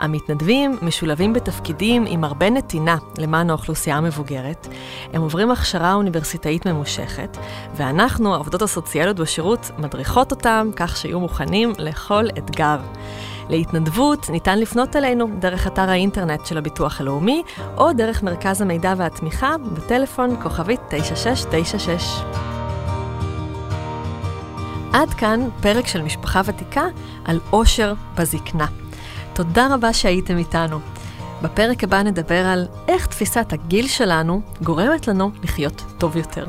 [0.00, 4.68] המתנדבים משולבים בתפקידים עם הרבה נתינה למען האוכלוסייה המבוגרת.
[5.12, 7.38] הם עוברים הכשרה אוניברסיטאית ממושכת,
[7.76, 12.78] ואנחנו, העובדות הסוציאליות בשירות, מדריכות אותם כך שיהיו מוכנים לכל אתגר.
[13.48, 17.42] להתנדבות ניתן לפנות אלינו דרך אתר האינטרנט של הביטוח הלאומי,
[17.76, 22.22] או דרך מרכז המידע והתמיכה בטלפון כוכבית 9696.
[24.92, 26.84] עד כאן פרק של משפחה ותיקה
[27.24, 28.83] על עושר בזקנה.
[29.34, 30.78] תודה רבה שהייתם איתנו.
[31.42, 36.46] בפרק הבא נדבר על איך תפיסת הגיל שלנו גורמת לנו לחיות טוב יותר.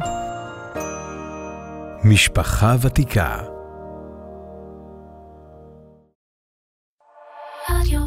[2.04, 3.42] משפחה ותיקה
[7.68, 8.05] Audio.